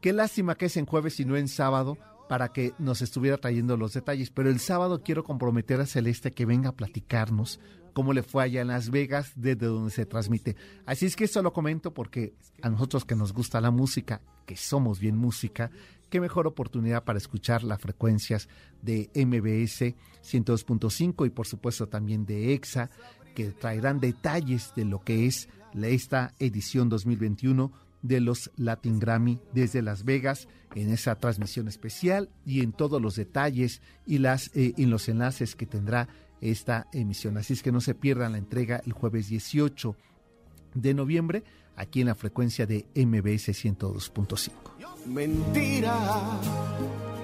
Qué 0.00 0.12
lástima 0.12 0.54
que 0.56 0.66
es 0.66 0.76
en 0.76 0.86
jueves 0.86 1.20
y 1.20 1.24
no 1.24 1.36
en 1.36 1.48
sábado 1.48 1.98
para 2.28 2.52
que 2.52 2.74
nos 2.78 3.02
estuviera 3.02 3.38
trayendo 3.38 3.76
los 3.76 3.92
detalles. 3.92 4.30
Pero 4.30 4.50
el 4.50 4.60
sábado 4.60 5.02
quiero 5.02 5.24
comprometer 5.24 5.80
a 5.80 5.86
Celeste 5.86 6.30
que 6.30 6.46
venga 6.46 6.70
a 6.70 6.76
platicarnos 6.76 7.60
cómo 7.92 8.12
le 8.12 8.22
fue 8.22 8.44
allá 8.44 8.60
en 8.62 8.68
Las 8.68 8.90
Vegas, 8.90 9.32
desde 9.36 9.66
donde 9.66 9.90
se 9.90 10.06
transmite. 10.06 10.56
Así 10.86 11.06
es 11.06 11.16
que 11.16 11.24
esto 11.24 11.42
lo 11.42 11.52
comento 11.52 11.92
porque 11.92 12.34
a 12.62 12.70
nosotros 12.70 13.04
que 13.04 13.16
nos 13.16 13.32
gusta 13.32 13.60
la 13.60 13.70
música, 13.70 14.20
que 14.46 14.56
somos 14.56 15.00
bien 15.00 15.16
música, 15.16 15.70
qué 16.08 16.20
mejor 16.20 16.46
oportunidad 16.46 17.04
para 17.04 17.18
escuchar 17.18 17.62
las 17.62 17.80
frecuencias 17.80 18.48
de 18.82 19.10
MBS 19.14 19.94
102.5 20.22 21.26
y 21.26 21.30
por 21.30 21.46
supuesto 21.46 21.88
también 21.88 22.26
de 22.26 22.52
EXA, 22.54 22.90
que 23.34 23.52
traerán 23.52 24.00
detalles 24.00 24.72
de 24.74 24.84
lo 24.84 25.00
que 25.00 25.26
es 25.26 25.48
esta 25.74 26.34
edición 26.38 26.88
2021 26.88 27.72
de 28.02 28.20
los 28.20 28.50
Latin 28.56 28.98
Grammy 28.98 29.40
desde 29.52 29.82
Las 29.82 30.04
Vegas 30.04 30.48
en 30.74 30.90
esa 30.90 31.16
transmisión 31.16 31.68
especial 31.68 32.30
y 32.46 32.60
en 32.62 32.72
todos 32.72 33.00
los 33.00 33.16
detalles 33.16 33.82
y 34.06 34.18
las 34.18 34.50
eh, 34.54 34.72
en 34.78 34.90
los 34.90 35.08
enlaces 35.08 35.54
que 35.54 35.66
tendrá 35.66 36.08
esta 36.40 36.86
emisión. 36.92 37.36
Así 37.36 37.52
es 37.52 37.62
que 37.62 37.72
no 37.72 37.80
se 37.80 37.94
pierdan 37.94 38.32
la 38.32 38.38
entrega 38.38 38.80
el 38.84 38.92
jueves 38.92 39.28
18 39.28 39.96
de 40.74 40.94
noviembre 40.94 41.44
aquí 41.76 42.00
en 42.00 42.08
la 42.08 42.14
frecuencia 42.14 42.66
de 42.66 42.86
MBS 42.94 43.48
102.5. 43.48 44.52
Mentira. 45.06 45.96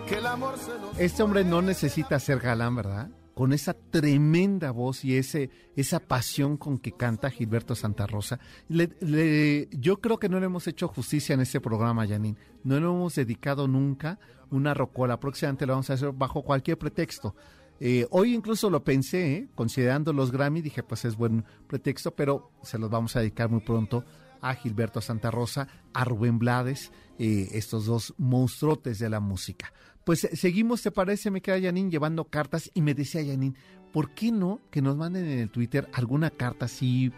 Que 0.09 0.19
el 0.19 0.27
amor 0.27 0.55
Este 0.99 1.23
hombre 1.23 1.45
no 1.45 1.63
necesita 1.63 2.19
ser 2.19 2.39
galán, 2.39 2.77
¿verdad? 2.77 3.11
Con 3.35 3.53
esa 3.53 3.75
tremenda 3.75 4.71
voz 4.71 5.05
y 5.05 5.17
ese, 5.19 5.51
esa 5.75 6.01
pasión 6.01 6.57
con 6.57 6.79
que 6.79 6.93
canta 6.93 7.31
Gilberto 7.31 7.75
Santa 7.75 8.07
Rosa. 8.07 8.39
yo 8.69 10.01
creo 10.01 10.19
que 10.19 10.31
no 10.31 10.41
le 10.41 10.47
hemos 10.47 10.67
hecho 10.69 10.89
justicia 10.89 11.35
en 11.35 11.41
este 11.41 11.61
programa, 11.61 12.07
Janine. 12.07 12.39
No 12.65 12.81
le 12.81 12.87
hemos 12.87 13.15
dedicado 13.15 13.69
nunca 13.69 14.19
una 14.51 14.73
rocola. 14.73 15.21
Próximamente 15.21 15.67
lo 15.67 15.75
vamos 15.75 15.91
a 15.91 15.95
hacer 15.95 16.13
bajo 16.13 16.43
cualquier 16.43 16.79
pretexto 16.79 17.35
eh, 17.81 18.07
hoy 18.11 18.35
incluso 18.35 18.71
lo 18.71 18.83
pensé, 18.85 19.35
¿eh? 19.35 19.49
considerando 19.55 20.13
los 20.13 20.33
Grammy, 20.33 20.63
dije 20.63 20.83
pues 20.83 21.05
es 21.05 21.17
buen 21.17 21.45
pretexto, 21.67 22.15
pero 22.15 22.51
se 22.63 22.79
los 22.79 22.91
vamos 22.91 23.17
a 23.17 23.21
dedicar 23.21 23.51
muy 23.51 23.61
pronto 23.61 24.05
a 24.41 24.55
Gilberto 24.55 25.01
Santa 25.01 25.31
Rosa, 25.31 25.69
a 25.93 26.05
Rubén 26.05 26.39
Blades, 26.39 26.91
eh, 27.19 27.49
estos 27.53 27.87
dos 27.87 28.15
monstruotes 28.19 28.99
de 28.99 29.11
la 29.11 29.21
música. 29.21 29.73
Pues 30.05 30.29
seguimos, 30.33 30.83
¿te 30.83 30.91
parece? 30.91 31.31
Me 31.31 31.41
queda 31.41 31.59
Yanin 31.59 31.91
llevando 31.91 32.25
cartas 32.27 32.71
y 32.73 32.81
me 32.81 32.95
decía 32.95 33.23
Yanin, 33.23 33.57
¿por 33.93 34.11
qué 34.15 34.31
no 34.31 34.61
que 34.71 34.83
nos 34.83 34.97
manden 34.97 35.27
en 35.27 35.39
el 35.41 35.51
Twitter 35.51 35.89
alguna 35.93 36.31
carta 36.31 36.67
así 36.67 37.13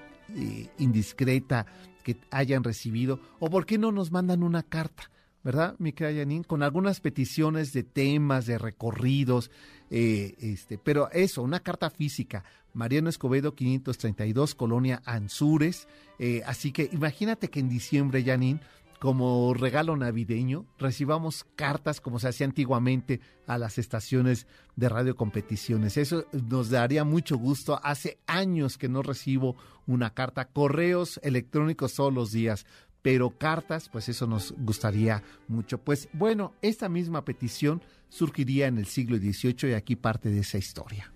indiscreta 0.79 1.67
que 2.03 2.19
hayan 2.31 2.65
recibido? 2.65 3.21
¿O 3.41 3.51
por 3.51 3.67
qué 3.67 3.77
no 3.79 3.93
nos 3.93 4.11
mandan 4.11 4.43
una 4.43 4.63
carta? 4.63 5.11
¿verdad, 5.49 5.77
mi 5.79 5.93
querida 5.93 6.27
Con 6.47 6.63
algunas 6.63 7.01
peticiones 7.01 7.73
de 7.73 7.83
temas, 7.83 8.47
de 8.47 8.59
recorridos, 8.59 9.51
eh, 9.91 10.35
este, 10.39 10.79
pero 10.79 11.11
eso, 11.11 11.43
una 11.43 11.61
carta 11.61 11.91
física. 11.91 12.45
Mariano 12.75 13.09
Escobedo 13.09 13.55
532, 13.55 14.55
Colonia 14.55 15.03
Anzures. 15.05 15.89
Eh, 16.19 16.43
así 16.47 16.73
que 16.73 16.89
imagínate 16.93 17.49
que 17.49 17.61
en 17.61 17.69
diciembre, 17.69 18.23
Janine, 18.23 18.61
como 18.99 19.55
regalo 19.55 19.97
navideño, 19.97 20.67
recibamos 20.79 21.47
cartas 21.55 22.01
como 22.01 22.19
se 22.19 22.29
hacía 22.29 22.47
antiguamente 22.47 23.21
a 23.47 23.57
las 23.57 23.79
estaciones 23.79 24.47
de 24.77 24.89
radio 24.89 25.17
competiciones. 25.17 25.97
Eso 25.97 26.27
nos 26.33 26.71
daría 26.71 27.05
mucho 27.05 27.39
gusto. 27.39 27.81
Hace 27.83 28.19
años 28.27 28.77
que 28.77 28.89
no 28.89 29.03
recibo 29.03 29.57
una 29.87 30.11
carta, 30.11 30.49
correos 30.49 31.21
electrónicos 31.23 31.95
todos 31.95 32.13
los 32.13 32.33
días 32.33 32.67
pero 33.03 33.31
cartas, 33.31 33.89
pues 33.89 34.09
eso 34.09 34.27
nos 34.27 34.53
gustaría 34.59 35.23
mucho. 35.47 35.79
Pues 35.79 36.09
bueno, 36.13 36.55
esta 36.63 36.89
misma 36.89 37.25
petición 37.25 37.83
surgiría 38.09 38.67
en 38.67 38.79
el 38.79 38.87
siglo 38.87 39.17
XVIII 39.19 39.71
y 39.71 39.75
aquí 39.75 39.97
parte 39.97 40.31
de 40.31 40.41
esa 40.41 40.59
historia. 40.59 41.13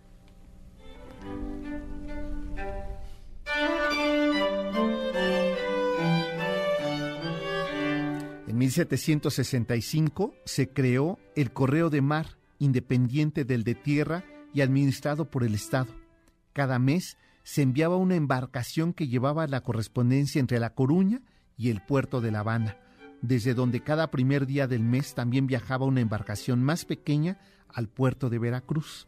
En 8.46 8.58
1765 8.58 10.34
se 10.44 10.68
creó 10.68 11.18
el 11.34 11.52
Correo 11.52 11.88
de 11.90 12.02
Mar, 12.02 12.36
independiente 12.58 13.44
del 13.44 13.64
de 13.64 13.74
tierra 13.74 14.24
y 14.52 14.60
administrado 14.60 15.30
por 15.30 15.42
el 15.42 15.54
Estado. 15.54 15.94
Cada 16.52 16.78
mes 16.78 17.16
se 17.44 17.62
enviaba 17.62 17.96
una 17.96 18.14
embarcación 18.14 18.92
que 18.92 19.08
llevaba 19.08 19.46
la 19.46 19.62
correspondencia 19.62 20.38
entre 20.38 20.60
La 20.60 20.74
Coruña 20.74 21.22
y 21.56 21.70
el 21.70 21.80
puerto 21.82 22.20
de 22.20 22.30
La 22.30 22.40
Habana, 22.40 22.76
desde 23.20 23.54
donde 23.54 23.82
cada 23.82 24.10
primer 24.10 24.46
día 24.46 24.66
del 24.66 24.82
mes 24.82 25.14
también 25.14 25.46
viajaba 25.46 25.86
una 25.86 26.00
embarcación 26.00 26.62
más 26.62 26.84
pequeña 26.84 27.38
al 27.68 27.88
puerto 27.88 28.30
de 28.30 28.38
Veracruz. 28.38 29.06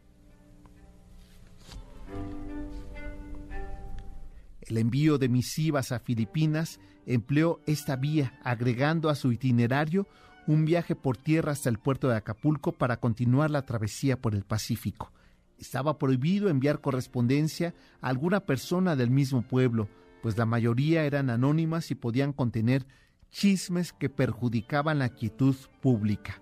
El 4.61 4.77
envío 4.77 5.17
de 5.17 5.29
misivas 5.29 5.91
a 5.91 5.99
Filipinas 5.99 6.79
empleó 7.05 7.61
esta 7.67 7.95
vía, 7.95 8.39
agregando 8.43 9.09
a 9.09 9.15
su 9.15 9.31
itinerario 9.31 10.07
un 10.47 10.65
viaje 10.65 10.95
por 10.95 11.17
tierra 11.17 11.51
hasta 11.51 11.69
el 11.69 11.77
puerto 11.77 12.07
de 12.07 12.15
Acapulco 12.15 12.71
para 12.71 12.99
continuar 12.99 13.51
la 13.51 13.65
travesía 13.65 14.19
por 14.19 14.33
el 14.33 14.43
Pacífico. 14.43 15.11
Estaba 15.59 15.97
prohibido 15.97 16.49
enviar 16.49 16.81
correspondencia 16.81 17.73
a 18.01 18.09
alguna 18.09 18.41
persona 18.41 18.95
del 18.95 19.09
mismo 19.09 19.41
pueblo, 19.41 19.87
pues 20.25 20.39
la 20.39 20.47
mayoría 20.47 21.05
eran 21.05 21.29
anónimas 21.29 21.91
y 21.91 21.93
podían 21.93 22.33
contener 22.33 22.87
chismes 23.29 23.93
que 23.93 24.09
perjudicaban 24.09 24.97
la 24.97 25.09
quietud 25.09 25.55
pública. 25.83 26.41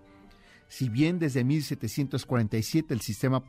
Si 0.70 0.88
bien 0.88 1.20
desde 1.20 1.44
1747 1.44 2.94
el 2.94 3.02
sistema 3.02 3.44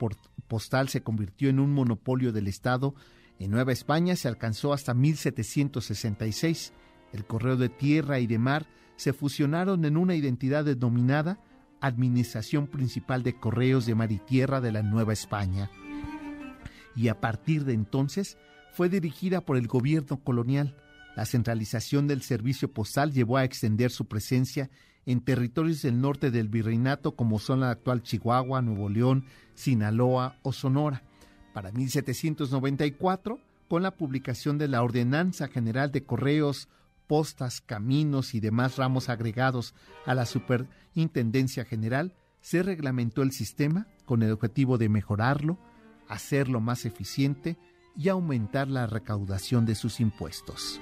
postal 0.48 0.88
se 0.88 1.04
convirtió 1.04 1.50
en 1.50 1.60
un 1.60 1.72
monopolio 1.72 2.32
del 2.32 2.48
Estado, 2.48 2.96
en 3.38 3.52
Nueva 3.52 3.70
España 3.70 4.16
se 4.16 4.26
alcanzó 4.26 4.72
hasta 4.72 4.92
1766. 4.92 6.72
El 7.12 7.24
correo 7.26 7.56
de 7.56 7.68
tierra 7.68 8.18
y 8.18 8.26
de 8.26 8.38
mar 8.38 8.66
se 8.96 9.12
fusionaron 9.12 9.84
en 9.84 9.96
una 9.96 10.16
identidad 10.16 10.64
denominada 10.64 11.38
Administración 11.80 12.66
Principal 12.66 13.22
de 13.22 13.38
Correos 13.38 13.86
de 13.86 13.94
Mar 13.94 14.10
y 14.10 14.18
Tierra 14.18 14.60
de 14.60 14.72
la 14.72 14.82
Nueva 14.82 15.12
España. 15.12 15.70
Y 16.96 17.06
a 17.06 17.20
partir 17.20 17.64
de 17.64 17.74
entonces 17.74 18.36
fue 18.74 18.88
dirigida 18.88 19.40
por 19.40 19.56
el 19.56 19.68
gobierno 19.68 20.18
colonial. 20.18 20.76
La 21.14 21.26
centralización 21.26 22.08
del 22.08 22.22
servicio 22.22 22.72
postal 22.72 23.12
llevó 23.12 23.36
a 23.36 23.44
extender 23.44 23.92
su 23.92 24.06
presencia 24.06 24.68
en 25.06 25.20
territorios 25.20 25.82
del 25.82 26.00
norte 26.00 26.32
del 26.32 26.48
virreinato 26.48 27.14
como 27.14 27.38
son 27.38 27.60
la 27.60 27.70
actual 27.70 28.02
Chihuahua, 28.02 28.62
Nuevo 28.62 28.88
León, 28.88 29.26
Sinaloa 29.54 30.38
o 30.42 30.52
Sonora. 30.52 31.04
Para 31.52 31.70
1794, 31.70 33.38
con 33.68 33.82
la 33.84 33.92
publicación 33.92 34.58
de 34.58 34.66
la 34.66 34.82
Ordenanza 34.82 35.46
General 35.46 35.92
de 35.92 36.02
Correos, 36.02 36.68
Postas, 37.06 37.60
Caminos 37.60 38.34
y 38.34 38.40
demás 38.40 38.76
ramos 38.76 39.08
agregados 39.08 39.74
a 40.04 40.14
la 40.14 40.26
Superintendencia 40.26 41.64
General, 41.64 42.12
se 42.40 42.64
reglamentó 42.64 43.22
el 43.22 43.30
sistema 43.30 43.86
con 44.04 44.24
el 44.24 44.32
objetivo 44.32 44.78
de 44.78 44.88
mejorarlo, 44.88 45.58
hacerlo 46.08 46.60
más 46.60 46.86
eficiente 46.86 47.56
y 47.96 48.08
aumentar 48.08 48.68
la 48.68 48.86
recaudación 48.86 49.66
de 49.66 49.74
sus 49.74 50.00
impuestos. 50.00 50.80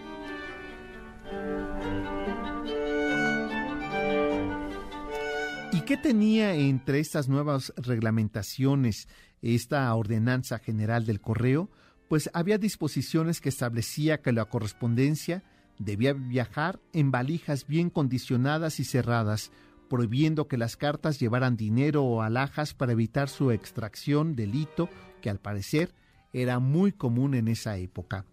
¿Y 5.72 5.80
qué 5.82 5.96
tenía 5.96 6.54
entre 6.54 7.00
estas 7.00 7.28
nuevas 7.28 7.72
reglamentaciones 7.76 9.08
esta 9.40 9.92
ordenanza 9.94 10.58
general 10.58 11.06
del 11.06 11.20
correo? 11.20 11.70
Pues 12.08 12.30
había 12.34 12.58
disposiciones 12.58 13.40
que 13.40 13.48
establecía 13.48 14.20
que 14.20 14.32
la 14.32 14.44
correspondencia 14.44 15.42
debía 15.78 16.12
viajar 16.12 16.78
en 16.92 17.10
valijas 17.10 17.66
bien 17.66 17.88
condicionadas 17.88 18.80
y 18.80 18.84
cerradas, 18.84 19.50
prohibiendo 19.88 20.46
que 20.46 20.58
las 20.58 20.76
cartas 20.76 21.18
llevaran 21.18 21.56
dinero 21.56 22.04
o 22.04 22.22
alhajas 22.22 22.74
para 22.74 22.92
evitar 22.92 23.28
su 23.28 23.50
extracción, 23.50 24.36
delito 24.36 24.88
que 25.22 25.30
al 25.30 25.38
parecer 25.38 25.94
era 26.32 26.58
muy 26.58 26.92
común 26.92 27.34
en 27.34 27.48
esa 27.48 27.76
época. 27.76 28.24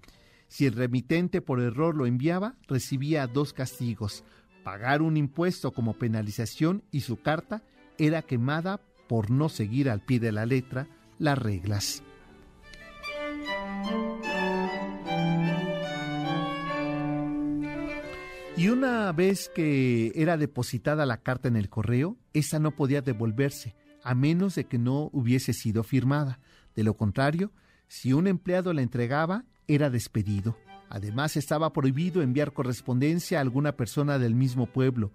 Si 0.47 0.65
el 0.65 0.73
remitente 0.73 1.41
por 1.41 1.61
error 1.61 1.95
lo 1.95 2.05
enviaba, 2.05 2.55
recibía 2.67 3.27
dos 3.27 3.53
castigos, 3.53 4.23
pagar 4.63 5.01
un 5.01 5.17
impuesto 5.17 5.71
como 5.71 5.93
penalización 5.93 6.83
y 6.91 7.01
su 7.01 7.21
carta 7.21 7.63
era 7.97 8.21
quemada 8.21 8.81
por 9.07 9.29
no 9.29 9.49
seguir 9.49 9.89
al 9.89 10.01
pie 10.01 10.19
de 10.19 10.31
la 10.31 10.45
letra 10.45 10.87
las 11.17 11.37
reglas. 11.37 12.03
Y 18.59 18.67
una 18.67 19.09
vez 19.13 19.49
que 19.55 20.11
era 20.15 20.35
depositada 20.35 21.05
la 21.05 21.21
carta 21.21 21.47
en 21.47 21.55
el 21.55 21.69
correo, 21.69 22.17
esa 22.33 22.59
no 22.59 22.71
podía 22.71 23.01
devolverse, 23.01 23.73
a 24.03 24.15
menos 24.15 24.55
de 24.55 24.65
que 24.65 24.77
no 24.77 25.09
hubiese 25.13 25.53
sido 25.53 25.83
firmada. 25.83 26.39
De 26.75 26.83
lo 26.83 26.97
contrario, 26.97 27.53
si 27.89 28.13
un 28.13 28.27
empleado 28.27 28.71
la 28.71 28.83
entregaba, 28.83 29.43
era 29.67 29.89
despedido. 29.89 30.57
Además, 30.89 31.35
estaba 31.35 31.73
prohibido 31.73 32.21
enviar 32.21 32.53
correspondencia 32.53 33.39
a 33.39 33.41
alguna 33.41 33.75
persona 33.75 34.17
del 34.17 34.35
mismo 34.35 34.67
pueblo. 34.67 35.11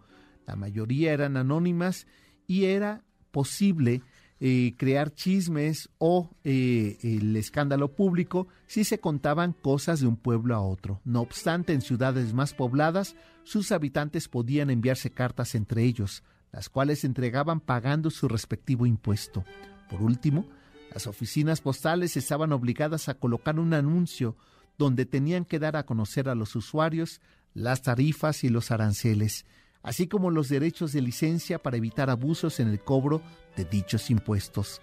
La 0.47 0.57
mayoría 0.57 1.13
eran 1.13 1.37
anónimas 1.37 2.07
y 2.47 2.65
era 2.65 3.03
posible 3.31 4.03
eh, 4.41 4.75
crear 4.77 5.15
chismes 5.15 5.89
o 5.99 6.31
eh, 6.43 6.99
el 7.03 7.37
escándalo 7.37 7.95
público 7.95 8.49
si 8.67 8.85
se 8.85 8.99
contaban 8.99 9.53
cosas 9.53 10.01
de 10.01 10.09
un 10.09 10.17
pueblo 10.17 10.55
a 10.55 10.61
otro. 10.61 11.01
No 11.05 11.21
obstante, 11.21 11.73
en 11.73 11.81
ciudades 11.81 12.35
más 12.35 12.55
pobladas, 12.55 13.15
sus 13.45 13.73
habitantes 13.73 14.29
podían 14.29 14.71
enviarse 14.71 15.11
cartas 15.11 15.55
entre 15.55 15.85
ellos, 15.85 16.25
las 16.53 16.69
cuales 16.69 17.05
entregaban 17.05 17.61
pagando 17.61 18.11
su 18.11 18.29
respectivo 18.29 18.85
impuesto. 18.85 19.45
Por 19.89 20.03
último, 20.03 20.49
las 20.95 21.09
oficinas 21.09 21.61
postales 21.61 22.17
estaban 22.17 22.53
obligadas 22.53 23.09
a 23.09 23.15
colocar 23.15 23.59
un 23.59 23.75
anuncio 23.75 24.37
donde 24.79 25.07
tenían 25.07 25.45
que 25.45 25.59
dar 25.59 25.77
a 25.77 25.87
conocer 25.87 26.29
a 26.29 26.37
los 26.37 26.55
usuarios 26.55 27.21
las 27.53 27.83
tarifas 27.83 28.45
y 28.45 28.49
los 28.49 28.71
aranceles, 28.71 29.45
así 29.83 30.07
como 30.07 30.31
los 30.31 30.49
derechos 30.49 30.93
de 30.93 31.03
licencia 31.03 31.61
para 31.61 31.77
evitar 31.77 32.11
abusos 32.11 32.61
en 32.61 32.69
el 32.69 32.81
cobro 32.81 33.23
de 33.57 33.65
dichos 33.65 34.09
impuestos. 34.09 34.81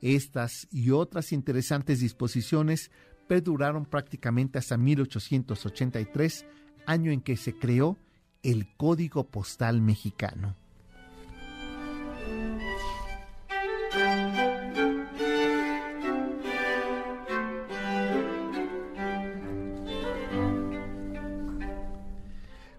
Estas 0.00 0.68
y 0.70 0.90
otras 0.90 1.32
interesantes 1.32 1.98
disposiciones 1.98 2.92
perduraron 3.26 3.84
prácticamente 3.84 4.58
hasta 4.58 4.76
1883, 4.76 6.46
año 6.86 7.10
en 7.10 7.20
que 7.20 7.36
se 7.36 7.52
creó 7.52 7.98
el 8.44 8.68
Código 8.76 9.24
Postal 9.24 9.80
Mexicano. 9.80 10.54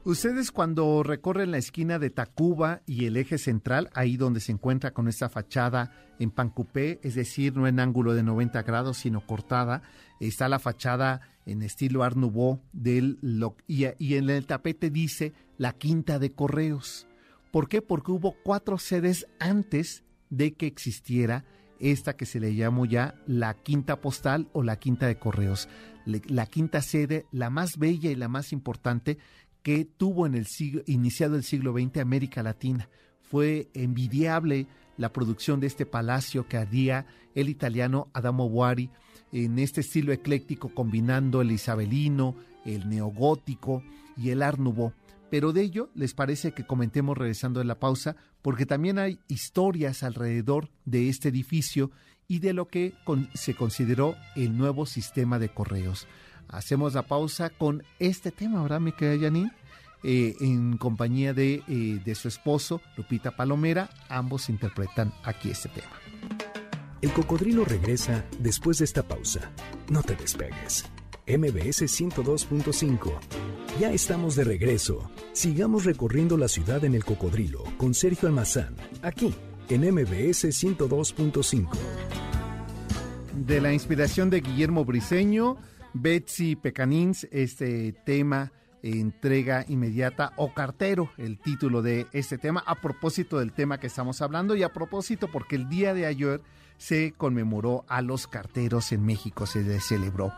Ustedes 0.10 0.52
cuando 0.52 1.04
recorren 1.04 1.52
la 1.52 1.60
esquina 1.60 2.00
de 2.00 2.10
Tacuba 2.10 2.82
y 2.88 3.06
el 3.06 3.16
eje 3.16 3.38
central, 3.38 3.92
ahí 3.94 4.18
donde 4.18 4.40
se 4.40 4.52
encuentra 4.52 4.90
con 4.90 5.08
esta 5.08 5.30
fachada 5.30 5.92
en 6.18 6.32
Pancupé, 6.32 7.00
es 7.04 7.14
decir, 7.14 7.56
no 7.56 7.68
en 7.68 7.80
ángulo 7.80 8.16
de 8.16 8.24
90 8.24 8.64
grados, 8.64 8.98
sino 8.98 9.24
cortada, 9.28 9.84
está 10.20 10.50
la 10.50 10.58
fachada 10.58 11.22
en 11.46 11.62
estilo 11.62 12.04
Art 12.04 12.16
Nouveau 12.16 12.60
del, 12.74 13.20
y, 13.68 13.86
y 14.00 14.16
en 14.16 14.32
el 14.32 14.48
tapete 14.48 14.90
dice 14.90 15.32
la 15.60 15.74
Quinta 15.74 16.18
de 16.18 16.32
Correos. 16.32 17.06
¿Por 17.52 17.70
qué? 17.70 17.84
Porque 17.84 18.12
hubo 18.12 18.36
cuatro 18.44 18.80
sedes 18.80 19.28
antes 19.40 20.04
de 20.32 20.56
que 20.56 20.66
existiera 20.66 21.46
esta 21.80 22.18
que 22.18 22.26
se 22.26 22.40
le 22.40 22.56
llamó 22.56 22.86
ya 22.86 23.14
la 23.28 23.54
quinta 23.54 24.02
postal 24.02 24.50
o 24.54 24.64
la 24.64 24.78
quinta 24.78 25.08
de 25.08 25.18
correos, 25.18 25.70
la 26.06 26.46
quinta 26.46 26.82
sede, 26.82 27.26
la 27.32 27.50
más 27.50 27.78
bella 27.78 28.12
y 28.12 28.16
la 28.16 28.28
más 28.28 28.52
importante 28.52 29.18
que 29.70 29.86
tuvo 29.86 30.26
en 30.26 30.34
el 30.34 30.48
siglo, 30.48 30.82
iniciado 30.88 31.36
el 31.36 31.44
siglo 31.44 31.74
XX 31.74 31.98
América 31.98 32.42
Latina. 32.42 32.90
Fue 33.22 33.70
envidiable 33.76 34.66
la 34.98 35.14
producción 35.14 35.60
de 35.60 35.68
este 35.68 35.86
palacio 35.86 36.48
que 36.48 36.58
haría 36.58 37.06
el 37.36 37.50
italiano 37.50 38.10
Adamo 38.14 38.50
Buari 38.50 38.90
en 39.32 39.60
este 39.60 39.82
estilo 39.82 40.12
ecléctico 40.12 40.74
combinando 40.74 41.42
el 41.42 41.52
isabelino, 41.52 42.36
el 42.66 42.90
neogótico 42.90 43.84
y 44.18 44.32
el 44.32 44.42
art. 44.42 44.60
Pero 45.30 45.54
de 45.54 45.62
ello 45.62 45.92
les 45.94 46.16
parece 46.16 46.52
que 46.52 46.66
comentemos 46.66 47.16
regresando 47.16 47.60
de 47.60 47.68
la 47.68 47.80
pausa, 47.80 48.16
porque 48.42 48.66
también 48.66 48.98
hay 48.98 49.20
historias 49.28 50.02
alrededor 50.02 50.72
de 50.86 51.10
este 51.10 51.30
edificio 51.30 51.92
y 52.28 52.40
de 52.40 52.54
lo 52.54 52.68
que 52.70 52.96
se 53.36 53.54
consideró 53.54 54.16
el 54.36 54.58
nuevo 54.58 54.88
sistema 54.88 55.38
de 55.38 55.50
correos. 55.50 56.08
Hacemos 56.48 56.96
la 56.96 57.04
pausa 57.04 57.52
con 57.52 57.84
este 58.00 58.32
tema, 58.32 58.64
¿verdad, 58.64 58.80
mi? 58.80 58.92
Eh, 60.04 60.36
en 60.40 60.78
compañía 60.78 61.34
de, 61.34 61.62
eh, 61.68 62.02
de 62.04 62.16
su 62.16 62.28
esposo, 62.28 62.82
Lupita 62.96 63.32
Palomera. 63.32 63.90
Ambos 64.08 64.50
interpretan 64.50 65.14
aquí 65.24 65.50
este 65.52 65.70
tema. 65.70 65.92
El 67.02 67.12
cocodrilo 67.12 67.66
regresa 67.66 68.26
después 68.40 68.78
de 68.80 68.86
esta 68.86 69.04
pausa. 69.08 69.52
No 69.90 70.04
te 70.04 70.16
despegues. 70.16 70.86
MBS 71.28 71.84
102.5. 71.84 73.12
Ya 73.80 73.92
estamos 73.92 74.36
de 74.36 74.44
regreso. 74.44 75.10
Sigamos 75.32 75.86
recorriendo 75.86 76.38
la 76.38 76.48
ciudad 76.48 76.84
en 76.84 76.96
el 76.96 77.06
cocodrilo 77.06 77.64
con 77.78 77.94
Sergio 77.94 78.28
Almazán, 78.28 78.76
aquí 79.02 79.34
en 79.70 79.82
MBS 79.82 80.46
102.5. 80.46 81.70
De 83.46 83.62
la 83.62 83.72
inspiración 83.72 84.30
de 84.30 84.42
Guillermo 84.42 84.84
Briseño, 84.84 85.58
Betsy 85.94 86.56
Pecanins, 86.56 87.28
este 87.32 87.94
tema 88.06 88.52
entrega 88.82 89.66
inmediata 89.68 90.34
o 90.38 90.54
cartero, 90.54 91.12
el 91.18 91.40
título 91.40 91.82
de 91.82 92.08
este 92.14 92.38
tema, 92.38 92.64
a 92.66 92.76
propósito 92.76 93.40
del 93.40 93.54
tema 93.54 93.80
que 93.80 93.88
estamos 93.88 94.22
hablando 94.22 94.56
y 94.56 94.64
a 94.64 94.74
propósito 94.74 95.30
porque 95.32 95.56
el 95.56 95.70
día 95.70 95.94
de 95.94 96.06
ayer 96.06 96.42
se 96.78 97.12
conmemoró 97.12 97.86
a 97.88 98.02
los 98.02 98.28
carteros 98.28 98.92
en 98.92 99.06
México, 99.06 99.46
se 99.46 99.80
celebró. 99.80 100.34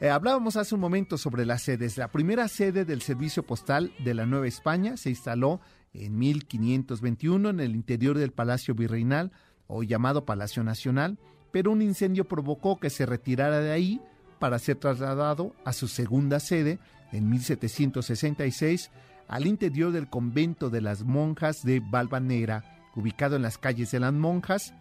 Eh, 0.00 0.10
hablábamos 0.10 0.56
hace 0.56 0.74
un 0.74 0.80
momento 0.80 1.16
sobre 1.16 1.46
las 1.46 1.62
sedes. 1.62 1.96
La 1.96 2.08
primera 2.08 2.48
sede 2.48 2.84
del 2.84 3.02
Servicio 3.02 3.44
Postal 3.44 3.92
de 4.04 4.14
la 4.14 4.26
Nueva 4.26 4.48
España 4.48 4.96
se 4.96 5.10
instaló 5.10 5.60
en 5.92 6.18
1521 6.18 7.50
en 7.50 7.60
el 7.60 7.74
interior 7.74 8.18
del 8.18 8.32
Palacio 8.32 8.74
Virreinal, 8.74 9.32
hoy 9.66 9.86
llamado 9.86 10.24
Palacio 10.24 10.64
Nacional, 10.64 11.18
pero 11.52 11.70
un 11.70 11.82
incendio 11.82 12.26
provocó 12.26 12.80
que 12.80 12.90
se 12.90 13.06
retirara 13.06 13.60
de 13.60 13.70
ahí 13.70 14.00
para 14.42 14.58
ser 14.58 14.74
trasladado 14.74 15.54
a 15.64 15.72
su 15.72 15.86
segunda 15.86 16.40
sede 16.40 16.80
en 17.12 17.30
1766 17.30 18.90
al 19.28 19.46
interior 19.46 19.92
del 19.92 20.10
convento 20.10 20.68
de 20.68 20.80
las 20.80 21.04
monjas 21.04 21.62
de 21.62 21.78
Valvanera, 21.78 22.64
ubicado 22.96 23.36
en 23.36 23.42
las 23.42 23.56
calles 23.56 23.92
de 23.92 24.00
las 24.00 24.12
monjas, 24.12 24.74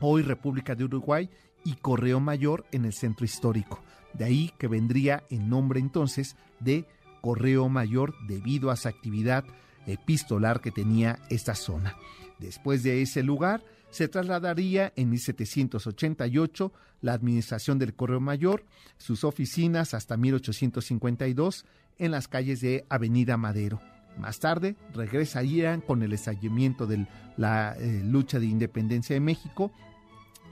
hoy 0.00 0.22
República 0.22 0.74
de 0.74 0.84
Uruguay, 0.84 1.28
y 1.66 1.74
Correo 1.74 2.18
Mayor 2.18 2.64
en 2.72 2.86
el 2.86 2.94
centro 2.94 3.26
histórico. 3.26 3.84
De 4.14 4.24
ahí 4.24 4.50
que 4.58 4.68
vendría 4.68 5.24
el 5.28 5.50
nombre 5.50 5.80
entonces 5.80 6.34
de 6.60 6.86
Correo 7.20 7.68
Mayor 7.68 8.14
debido 8.26 8.70
a 8.70 8.76
su 8.76 8.88
actividad 8.88 9.44
epistolar 9.86 10.62
que 10.62 10.70
tenía 10.70 11.18
esta 11.28 11.54
zona. 11.54 11.94
Después 12.38 12.82
de 12.82 13.02
ese 13.02 13.22
lugar, 13.22 13.62
se 13.94 14.08
trasladaría 14.08 14.92
en 14.96 15.10
1788 15.10 16.72
la 17.00 17.12
administración 17.12 17.78
del 17.78 17.94
Correo 17.94 18.18
Mayor, 18.18 18.64
sus 18.98 19.22
oficinas 19.22 19.94
hasta 19.94 20.16
1852 20.16 21.64
en 21.98 22.10
las 22.10 22.26
calles 22.26 22.60
de 22.60 22.84
Avenida 22.88 23.36
Madero. 23.36 23.80
Más 24.18 24.40
tarde 24.40 24.74
regresarían 24.94 25.80
con 25.80 26.02
el 26.02 26.12
estallamiento 26.12 26.88
de 26.88 27.06
la 27.36 27.76
eh, 27.78 28.02
lucha 28.04 28.40
de 28.40 28.46
independencia 28.46 29.14
de 29.14 29.20
México, 29.20 29.70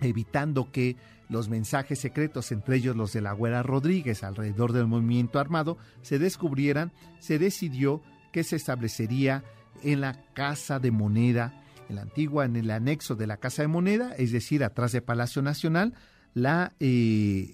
evitando 0.01 0.70
que 0.70 0.95
los 1.28 1.49
mensajes 1.49 1.99
secretos, 1.99 2.53
entre 2.53 2.76
ellos 2.76 2.95
los 2.95 3.12
de 3.12 3.22
la 3.22 3.32
Güera 3.32 3.64
Rodríguez 3.64 4.22
alrededor 4.22 4.72
del 4.72 4.86
movimiento 4.86 5.40
armado, 5.40 5.78
se 6.03 6.20
descubrieran, 6.20 6.93
se 7.18 7.40
decidió 7.40 8.03
que 8.30 8.45
se 8.45 8.55
establecería 8.55 9.43
en 9.82 10.01
la 10.01 10.22
Casa 10.32 10.78
de 10.78 10.93
Moneda, 10.93 11.61
en 11.93 11.97
la 11.97 12.03
antigua, 12.03 12.45
en 12.45 12.57
el 12.57 12.70
anexo 12.70 13.14
de 13.14 13.26
la 13.26 13.36
Casa 13.36 13.62
de 13.62 13.68
Moneda, 13.68 14.14
es 14.16 14.32
decir, 14.32 14.64
atrás 14.64 14.93
de 14.93 15.03
Palacio 15.03 15.43
Nacional, 15.43 15.95
la, 16.34 16.72
eh, 16.80 17.53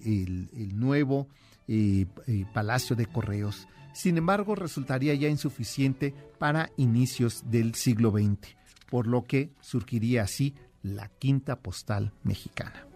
el, 0.55 0.79
nuevo 0.79 1.27
eh, 1.67 2.05
eh, 2.25 2.45
Palacio 2.53 2.95
de 2.95 3.05
Correos. 3.05 3.67
Sin 3.93 4.17
embargo, 4.17 4.55
resultaría 4.55 5.13
ya 5.13 5.27
insuficiente 5.27 6.13
para 6.37 6.71
inicios 6.77 7.43
del 7.51 7.75
siglo 7.75 8.11
XX, 8.11 8.55
por 8.89 9.07
lo 9.07 9.25
que 9.25 9.51
surgiría 9.59 10.23
así 10.23 10.55
la 10.81 11.09
Quinta 11.09 11.57
Postal 11.57 12.13
Mexicana. 12.23 12.88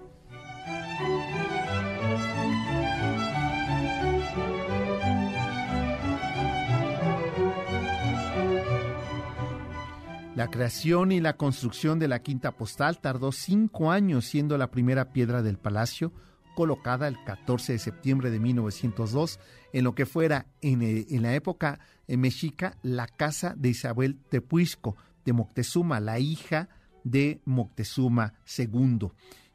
La 10.36 10.50
creación 10.50 11.12
y 11.12 11.20
la 11.20 11.38
construcción 11.38 12.00
de 12.00 12.08
la 12.08 12.24
quinta 12.24 12.54
postal 12.54 13.00
tardó 13.00 13.32
cinco 13.32 13.92
años, 13.92 14.26
siendo 14.26 14.58
la 14.58 14.72
primera 14.72 15.14
piedra 15.14 15.44
del 15.44 15.60
palacio 15.60 16.12
colocada 16.56 17.08
el 17.08 17.24
14 17.24 17.74
de 17.74 17.80
septiembre 17.80 18.32
de 18.32 18.40
1902 18.40 19.40
en 19.74 19.84
lo 19.84 19.94
que 19.94 20.08
fuera 20.08 20.48
en, 20.62 20.82
eh, 20.82 21.06
la 21.20 21.36
época 21.36 21.80
mexica 22.08 22.78
la 22.82 23.08
casa 23.08 23.54
de 23.56 23.70
Isabel 23.70 24.18
Tepuisco 24.30 24.96
de 25.24 25.34
Moctezuma, 25.34 26.00
la 26.00 26.20
hija 26.20 26.70
de 27.04 27.42
Moctezuma 27.46 28.34
II. 28.58 29.10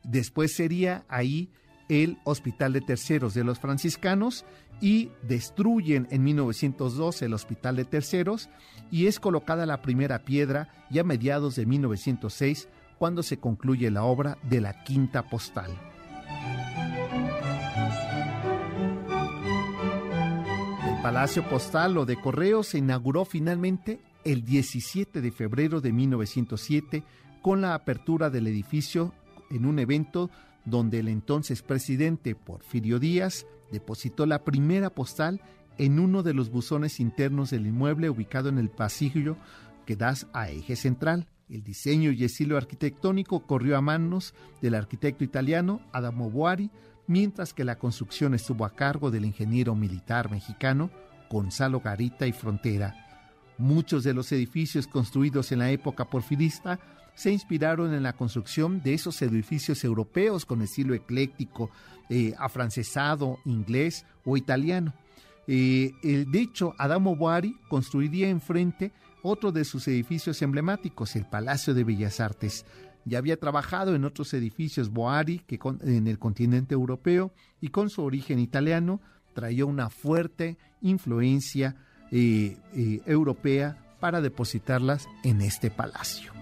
Después 0.04 0.54
sería 0.54 1.04
ahí 1.08 1.50
el 1.88 2.18
Hospital 2.24 2.72
de 2.72 2.82
Terceros 2.82 3.34
de 3.34 3.44
los 3.44 3.58
Franciscanos 3.58 4.44
y 4.80 5.10
destruyen 5.22 6.06
en 6.10 6.22
1912 6.22 7.24
el 7.24 7.34
Hospital 7.34 7.76
de 7.76 7.84
Terceros 7.84 8.48
y 8.90 9.06
es 9.06 9.20
colocada 9.20 9.66
la 9.66 9.82
primera 9.82 10.20
piedra 10.20 10.68
ya 10.90 11.02
a 11.02 11.04
mediados 11.04 11.56
de 11.56 11.66
1906 11.66 12.68
cuando 12.98 13.22
se 13.22 13.38
concluye 13.38 13.90
la 13.90 14.04
obra 14.04 14.38
de 14.42 14.60
la 14.60 14.84
Quinta 14.84 15.28
Postal. 15.28 15.70
El 20.86 21.02
Palacio 21.02 21.48
Postal 21.48 21.96
o 21.98 22.06
de 22.06 22.20
Correo 22.20 22.62
se 22.62 22.78
inauguró 22.78 23.24
finalmente 23.24 24.00
el 24.24 24.44
17 24.44 25.20
de 25.20 25.30
febrero 25.30 25.80
de 25.80 25.92
1907 25.92 27.04
con 27.42 27.60
la 27.60 27.74
apertura 27.74 28.30
del 28.30 28.46
edificio 28.46 29.14
en 29.50 29.64
un 29.64 29.78
evento 29.78 30.30
donde 30.64 30.98
el 30.98 31.08
entonces 31.08 31.62
presidente 31.62 32.34
Porfirio 32.34 32.98
Díaz 32.98 33.46
depositó 33.70 34.26
la 34.26 34.44
primera 34.44 34.90
postal 34.90 35.40
en 35.78 36.00
uno 36.00 36.22
de 36.22 36.34
los 36.34 36.50
buzones 36.50 37.00
internos 37.00 37.50
del 37.50 37.66
inmueble 37.66 38.10
ubicado 38.10 38.48
en 38.48 38.58
el 38.58 38.68
pasillo 38.68 39.36
que 39.86 39.96
da 39.96 40.14
a 40.32 40.50
eje 40.50 40.76
central. 40.76 41.28
El 41.48 41.62
diseño 41.62 42.10
y 42.10 42.24
estilo 42.24 42.56
arquitectónico 42.56 43.46
corrió 43.46 43.76
a 43.76 43.80
manos 43.80 44.34
del 44.60 44.74
arquitecto 44.74 45.24
italiano 45.24 45.80
Adamo 45.92 46.30
Boari, 46.30 46.70
mientras 47.06 47.54
que 47.54 47.64
la 47.64 47.78
construcción 47.78 48.34
estuvo 48.34 48.64
a 48.64 48.74
cargo 48.74 49.10
del 49.10 49.24
ingeniero 49.24 49.74
militar 49.74 50.30
mexicano 50.30 50.90
Gonzalo 51.30 51.80
Garita 51.80 52.26
y 52.26 52.32
Frontera. 52.32 52.94
Muchos 53.56 54.04
de 54.04 54.14
los 54.14 54.30
edificios 54.30 54.86
construidos 54.86 55.50
en 55.52 55.60
la 55.60 55.70
época 55.70 56.10
porfirista 56.10 56.78
se 57.18 57.32
inspiraron 57.32 57.92
en 57.94 58.04
la 58.04 58.12
construcción 58.12 58.80
de 58.80 58.94
esos 58.94 59.20
edificios 59.22 59.82
europeos 59.82 60.46
con 60.46 60.62
estilo 60.62 60.94
ecléctico, 60.94 61.68
eh, 62.08 62.32
afrancesado, 62.38 63.40
inglés 63.44 64.06
o 64.24 64.36
italiano. 64.36 64.94
Eh, 65.48 65.90
de 66.00 66.40
hecho, 66.40 66.76
Adamo 66.78 67.16
Boari 67.16 67.56
construiría 67.68 68.28
enfrente 68.28 68.92
otro 69.20 69.50
de 69.50 69.64
sus 69.64 69.88
edificios 69.88 70.40
emblemáticos, 70.42 71.16
el 71.16 71.24
Palacio 71.24 71.74
de 71.74 71.82
Bellas 71.82 72.20
Artes. 72.20 72.64
Ya 73.04 73.18
había 73.18 73.36
trabajado 73.36 73.96
en 73.96 74.04
otros 74.04 74.32
edificios 74.32 74.88
Boari 74.88 75.40
que 75.40 75.58
en 75.82 76.06
el 76.06 76.20
continente 76.20 76.74
europeo 76.74 77.32
y 77.60 77.70
con 77.70 77.90
su 77.90 78.04
origen 78.04 78.38
italiano 78.38 79.00
traía 79.34 79.64
una 79.64 79.90
fuerte 79.90 80.56
influencia 80.82 81.74
eh, 82.12 82.56
europea 83.06 83.96
para 83.98 84.20
depositarlas 84.20 85.08
en 85.24 85.40
este 85.40 85.68
palacio. 85.68 86.38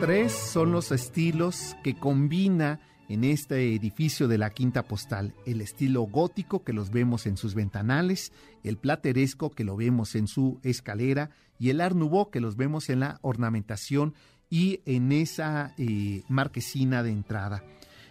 Tres 0.00 0.32
son 0.32 0.72
los 0.72 0.92
estilos 0.92 1.74
que 1.82 1.94
combina 1.98 2.80
en 3.08 3.24
este 3.24 3.74
edificio 3.74 4.28
de 4.28 4.38
la 4.38 4.50
Quinta 4.50 4.82
Postal, 4.82 5.34
el 5.46 5.60
estilo 5.60 6.02
gótico 6.02 6.64
que 6.64 6.72
los 6.72 6.90
vemos 6.90 7.26
en 7.26 7.36
sus 7.36 7.54
ventanales, 7.54 8.32
el 8.62 8.76
plateresco 8.76 9.50
que 9.50 9.64
lo 9.64 9.76
vemos 9.76 10.14
en 10.14 10.28
su 10.28 10.60
escalera 10.62 11.30
y 11.58 11.70
el 11.70 11.80
Art 11.80 11.96
Nouveau 11.96 12.30
que 12.30 12.40
los 12.40 12.56
vemos 12.56 12.90
en 12.90 13.00
la 13.00 13.18
ornamentación 13.22 14.14
y 14.50 14.80
en 14.86 15.12
esa 15.12 15.74
eh, 15.78 16.22
marquesina 16.28 17.02
de 17.02 17.10
entrada. 17.10 17.64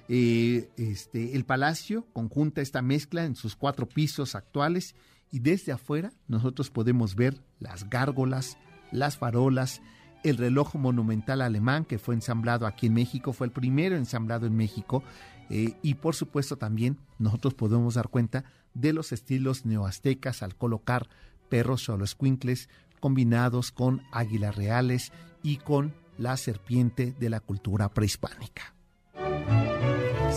Eh, 0.08 0.70
este, 0.78 1.36
el 1.36 1.46
palacio 1.46 2.06
conjunta 2.14 2.62
esta 2.62 2.82
mezcla 2.82 3.26
en 3.26 3.36
sus 3.36 3.56
cuatro 3.56 3.88
pisos 3.88 4.36
actuales 4.36 4.96
y 5.32 5.40
desde 5.40 5.72
afuera 5.72 6.12
nosotros 6.28 6.70
podemos 6.70 7.16
ver 7.16 7.42
las 7.60 7.90
gárgolas, 7.90 8.58
las 8.92 9.18
farolas, 9.18 9.82
el 10.24 10.38
reloj 10.38 10.76
monumental 10.76 11.42
alemán 11.42 11.86
que 11.86 11.98
fue 11.98 12.16
ensamblado 12.16 12.68
aquí 12.68 12.88
en 12.88 12.94
México, 12.94 13.34
fue 13.34 13.48
el 13.48 13.54
primero 13.54 13.96
ensamblado 13.96 14.46
en 14.46 14.56
México 14.56 15.04
eh, 15.50 15.74
y 15.82 15.96
por 15.96 16.16
supuesto 16.16 16.58
también 16.58 16.98
nosotros 17.20 17.54
podemos 17.54 17.96
dar 17.96 18.10
cuenta 18.10 18.44
de 18.74 18.94
los 18.94 19.12
estilos 19.12 19.66
neoaztecas 19.66 20.44
al 20.44 20.56
colocar 20.56 21.10
perros 21.50 21.90
squinkles 22.06 22.70
combinados 23.00 23.72
con 23.72 24.02
águilas 24.12 24.56
reales 24.56 25.12
y 25.44 25.58
con 25.58 25.94
la 26.18 26.38
serpiente 26.38 27.14
de 27.20 27.30
la 27.30 27.40
cultura 27.40 27.90
prehispánica. 27.90 28.74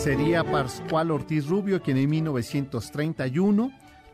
Sería 0.03 0.45
Pascual 0.45 1.11
Ortiz 1.11 1.45
Rubio 1.47 1.81
quien 1.81 1.97
en 1.97 2.09
1931 2.09 3.71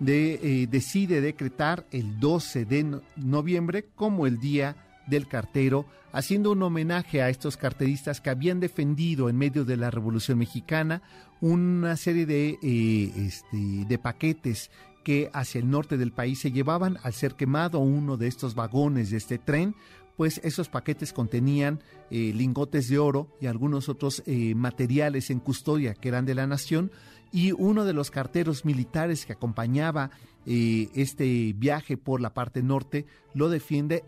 eh, 0.07 0.67
decide 0.67 1.21
decretar 1.21 1.86
el 1.91 2.19
12 2.19 2.65
de 2.65 3.01
noviembre 3.15 3.86
como 3.93 4.25
el 4.25 4.39
Día 4.39 4.75
del 5.05 5.27
cartero, 5.27 5.86
haciendo 6.11 6.53
un 6.53 6.63
homenaje 6.63 7.21
a 7.21 7.29
estos 7.29 7.55
carteristas 7.55 8.19
que 8.19 8.31
habían 8.31 8.59
defendido 8.59 9.29
en 9.29 9.38
medio 9.38 9.63
de 9.63 9.77
la 9.77 9.91
Revolución 9.91 10.39
Mexicana 10.39 11.03
una 11.39 11.95
serie 11.97 12.25
de, 12.25 12.57
eh, 12.63 13.11
este, 13.15 13.86
de 13.88 13.97
paquetes 13.99 14.71
que 15.03 15.29
hacia 15.33 15.59
el 15.59 15.69
norte 15.69 15.97
del 15.97 16.11
país 16.11 16.39
se 16.39 16.51
llevaban 16.51 16.97
al 17.03 17.13
ser 17.13 17.36
quemado 17.36 17.77
uno 17.77 18.17
de 18.17 18.27
estos 18.27 18.55
vagones 18.55 19.11
de 19.11 19.17
este 19.17 19.38
tren, 19.38 19.75
pues 20.16 20.39
esos 20.43 20.70
paquetes 20.70 21.13
contenían 21.13 21.82
eh, 22.09 22.32
lingotes 22.34 22.88
de 22.88 22.99
oro 22.99 23.28
y 23.41 23.47
algunos 23.47 23.89
otros 23.89 24.24
eh, 24.26 24.55
materiales 24.55 25.30
en 25.30 25.39
custodia 25.39 25.93
que 25.93 26.09
eran 26.09 26.26
de 26.26 26.36
la 26.36 26.47
nación. 26.47 26.91
Y 27.32 27.51
uno 27.51 27.84
de 27.84 27.93
los 27.93 28.11
carteros 28.11 28.63
militares 28.63 29.26
que 29.26 29.34
acompañaba 29.34 30.11
eh, 30.45 30.89
este 30.93 31.53
viaje 31.53 31.97
por 31.97 32.22
la 32.22 32.34
parte 32.34 32.63
norte 32.63 33.05
lo 33.34 33.49
defiende, 33.49 34.05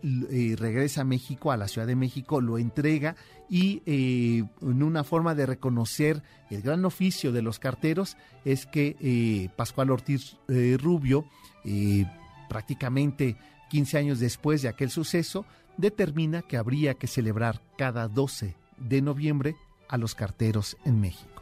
regresa 0.56 1.02
a 1.02 1.04
México, 1.04 1.52
a 1.52 1.58
la 1.58 1.68
Ciudad 1.68 1.86
de 1.86 1.96
México, 1.96 2.40
lo 2.40 2.56
entrega 2.56 3.16
y 3.50 3.82
en 3.86 4.82
una 4.82 5.04
forma 5.04 5.34
de 5.34 5.44
reconocer 5.44 6.22
el 6.48 6.62
gran 6.62 6.86
oficio 6.86 7.32
de 7.32 7.42
los 7.42 7.58
carteros 7.58 8.16
es 8.46 8.64
que 8.64 9.50
Pascual 9.56 9.90
Ortiz 9.90 10.38
Rubio, 10.78 11.26
prácticamente 12.48 13.36
15 13.68 13.98
años 13.98 14.20
después 14.20 14.62
de 14.62 14.68
aquel 14.68 14.90
suceso, 14.90 15.44
determina 15.78 16.42
que 16.42 16.58
habría 16.58 16.94
que 16.94 17.06
celebrar 17.06 17.62
cada 17.78 18.08
12 18.08 18.54
de 18.76 19.00
noviembre 19.00 19.56
a 19.88 19.96
los 19.96 20.14
carteros 20.14 20.76
en 20.84 21.00
México. 21.00 21.38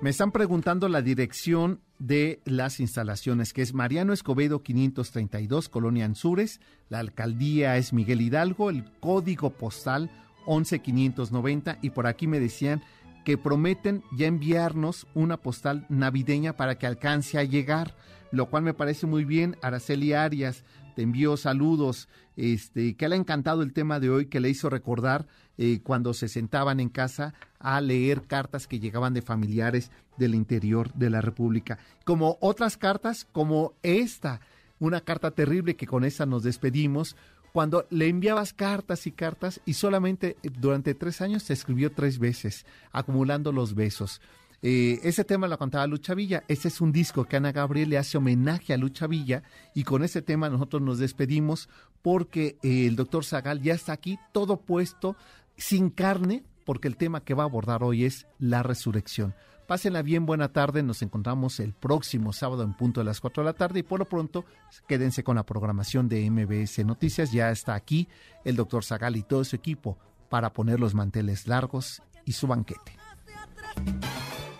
Me 0.00 0.10
están 0.10 0.32
preguntando 0.32 0.90
la 0.90 1.00
dirección 1.00 1.80
de 1.98 2.42
las 2.44 2.78
instalaciones, 2.78 3.54
que 3.54 3.62
es 3.62 3.72
Mariano 3.72 4.12
Escobedo 4.12 4.62
532, 4.62 5.70
Colonia 5.70 6.04
Anzures. 6.04 6.60
La 6.90 6.98
alcaldía 6.98 7.78
es 7.78 7.94
Miguel 7.94 8.20
Hidalgo, 8.20 8.68
el 8.68 8.84
código 9.00 9.48
postal 9.48 10.10
11590. 10.44 11.78
Y 11.80 11.88
por 11.88 12.06
aquí 12.06 12.26
me 12.26 12.38
decían 12.38 12.82
que 13.24 13.38
prometen 13.38 14.02
ya 14.16 14.26
enviarnos 14.26 15.06
una 15.14 15.38
postal 15.38 15.86
navideña 15.88 16.56
para 16.56 16.76
que 16.76 16.86
alcance 16.86 17.38
a 17.38 17.44
llegar, 17.44 17.96
lo 18.30 18.50
cual 18.50 18.62
me 18.62 18.74
parece 18.74 19.06
muy 19.06 19.24
bien. 19.24 19.56
Araceli 19.62 20.12
Arias, 20.12 20.64
te 20.94 21.02
envío 21.02 21.36
saludos, 21.36 22.08
este, 22.36 22.94
que 22.94 23.08
le 23.08 23.16
ha 23.16 23.18
encantado 23.18 23.62
el 23.62 23.72
tema 23.72 24.00
de 24.00 24.10
hoy, 24.10 24.26
que 24.26 24.40
le 24.40 24.50
hizo 24.50 24.70
recordar 24.70 25.26
eh, 25.58 25.80
cuando 25.82 26.14
se 26.14 26.28
sentaban 26.28 26.80
en 26.80 26.88
casa 26.88 27.34
a 27.58 27.80
leer 27.80 28.22
cartas 28.22 28.66
que 28.66 28.80
llegaban 28.80 29.14
de 29.14 29.22
familiares 29.22 29.90
del 30.16 30.34
interior 30.34 30.92
de 30.94 31.10
la 31.10 31.20
República. 31.20 31.78
Como 32.04 32.38
otras 32.40 32.76
cartas, 32.76 33.26
como 33.32 33.74
esta, 33.82 34.40
una 34.78 35.00
carta 35.00 35.30
terrible 35.30 35.76
que 35.76 35.86
con 35.86 36.04
esta 36.04 36.26
nos 36.26 36.42
despedimos, 36.42 37.16
cuando 37.54 37.86
le 37.90 38.08
enviabas 38.08 38.52
cartas 38.52 39.06
y 39.06 39.12
cartas 39.12 39.60
y 39.64 39.74
solamente 39.74 40.36
durante 40.42 40.92
tres 40.92 41.20
años 41.20 41.44
se 41.44 41.52
escribió 41.52 41.92
tres 41.92 42.18
veces, 42.18 42.66
acumulando 42.90 43.52
los 43.52 43.76
besos. 43.76 44.20
Eh, 44.60 44.98
ese 45.04 45.22
tema 45.22 45.46
lo 45.46 45.56
contaba 45.56 45.86
Lucha 45.86 46.14
Villa. 46.14 46.42
Ese 46.48 46.66
es 46.66 46.80
un 46.80 46.90
disco 46.90 47.26
que 47.26 47.36
Ana 47.36 47.52
Gabriel 47.52 47.90
le 47.90 47.98
hace 47.98 48.18
homenaje 48.18 48.74
a 48.74 48.76
Lucha 48.76 49.06
Villa 49.06 49.44
y 49.72 49.84
con 49.84 50.02
ese 50.02 50.20
tema 50.20 50.50
nosotros 50.50 50.82
nos 50.82 50.98
despedimos 50.98 51.68
porque 52.02 52.58
eh, 52.64 52.88
el 52.88 52.96
doctor 52.96 53.24
Zagal 53.24 53.62
ya 53.62 53.74
está 53.74 53.92
aquí, 53.92 54.18
todo 54.32 54.56
puesto, 54.56 55.14
sin 55.56 55.90
carne, 55.90 56.42
porque 56.64 56.88
el 56.88 56.96
tema 56.96 57.22
que 57.22 57.34
va 57.34 57.44
a 57.44 57.46
abordar 57.46 57.84
hoy 57.84 58.04
es 58.04 58.26
la 58.40 58.64
resurrección. 58.64 59.32
Pásenla 59.66 60.02
bien, 60.02 60.26
buena 60.26 60.52
tarde. 60.52 60.82
Nos 60.82 61.00
encontramos 61.00 61.58
el 61.58 61.72
próximo 61.72 62.32
sábado 62.34 62.62
en 62.62 62.74
punto 62.74 63.00
de 63.00 63.04
las 63.04 63.20
4 63.20 63.42
de 63.42 63.46
la 63.46 63.54
tarde 63.54 63.80
y 63.80 63.82
por 63.82 63.98
lo 63.98 64.04
pronto 64.04 64.44
quédense 64.86 65.24
con 65.24 65.36
la 65.36 65.46
programación 65.46 66.08
de 66.08 66.30
MBS 66.30 66.84
Noticias. 66.84 67.32
Ya 67.32 67.50
está 67.50 67.74
aquí 67.74 68.08
el 68.44 68.56
doctor 68.56 68.84
Zagal 68.84 69.16
y 69.16 69.22
todo 69.22 69.42
su 69.42 69.56
equipo 69.56 69.98
para 70.28 70.52
poner 70.52 70.80
los 70.80 70.94
manteles 70.94 71.46
largos 71.46 72.02
y 72.26 72.32
su 72.32 72.46
banquete. 72.46 72.96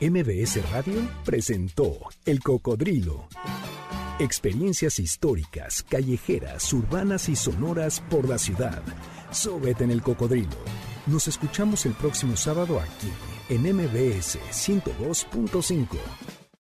MBS 0.01 0.71
Radio 0.71 1.07
presentó 1.25 1.99
El 2.25 2.41
Cocodrilo. 2.41 3.29
Experiencias 4.19 4.99
históricas, 4.99 5.83
callejeras, 5.83 6.73
urbanas 6.73 7.29
y 7.29 7.37
sonoras 7.37 8.01
por 8.01 8.29
la 8.29 8.39
ciudad. 8.39 8.83
Súbete 9.31 9.85
en 9.85 9.91
El 9.91 10.03
Cocodrilo. 10.03 10.57
Nos 11.07 11.29
escuchamos 11.29 11.85
el 11.85 11.93
próximo 11.93 12.37
sábado 12.37 12.81
aquí 12.81 13.11
en 13.49 13.63
MBS 13.63 14.39
102.5. 14.51 16.44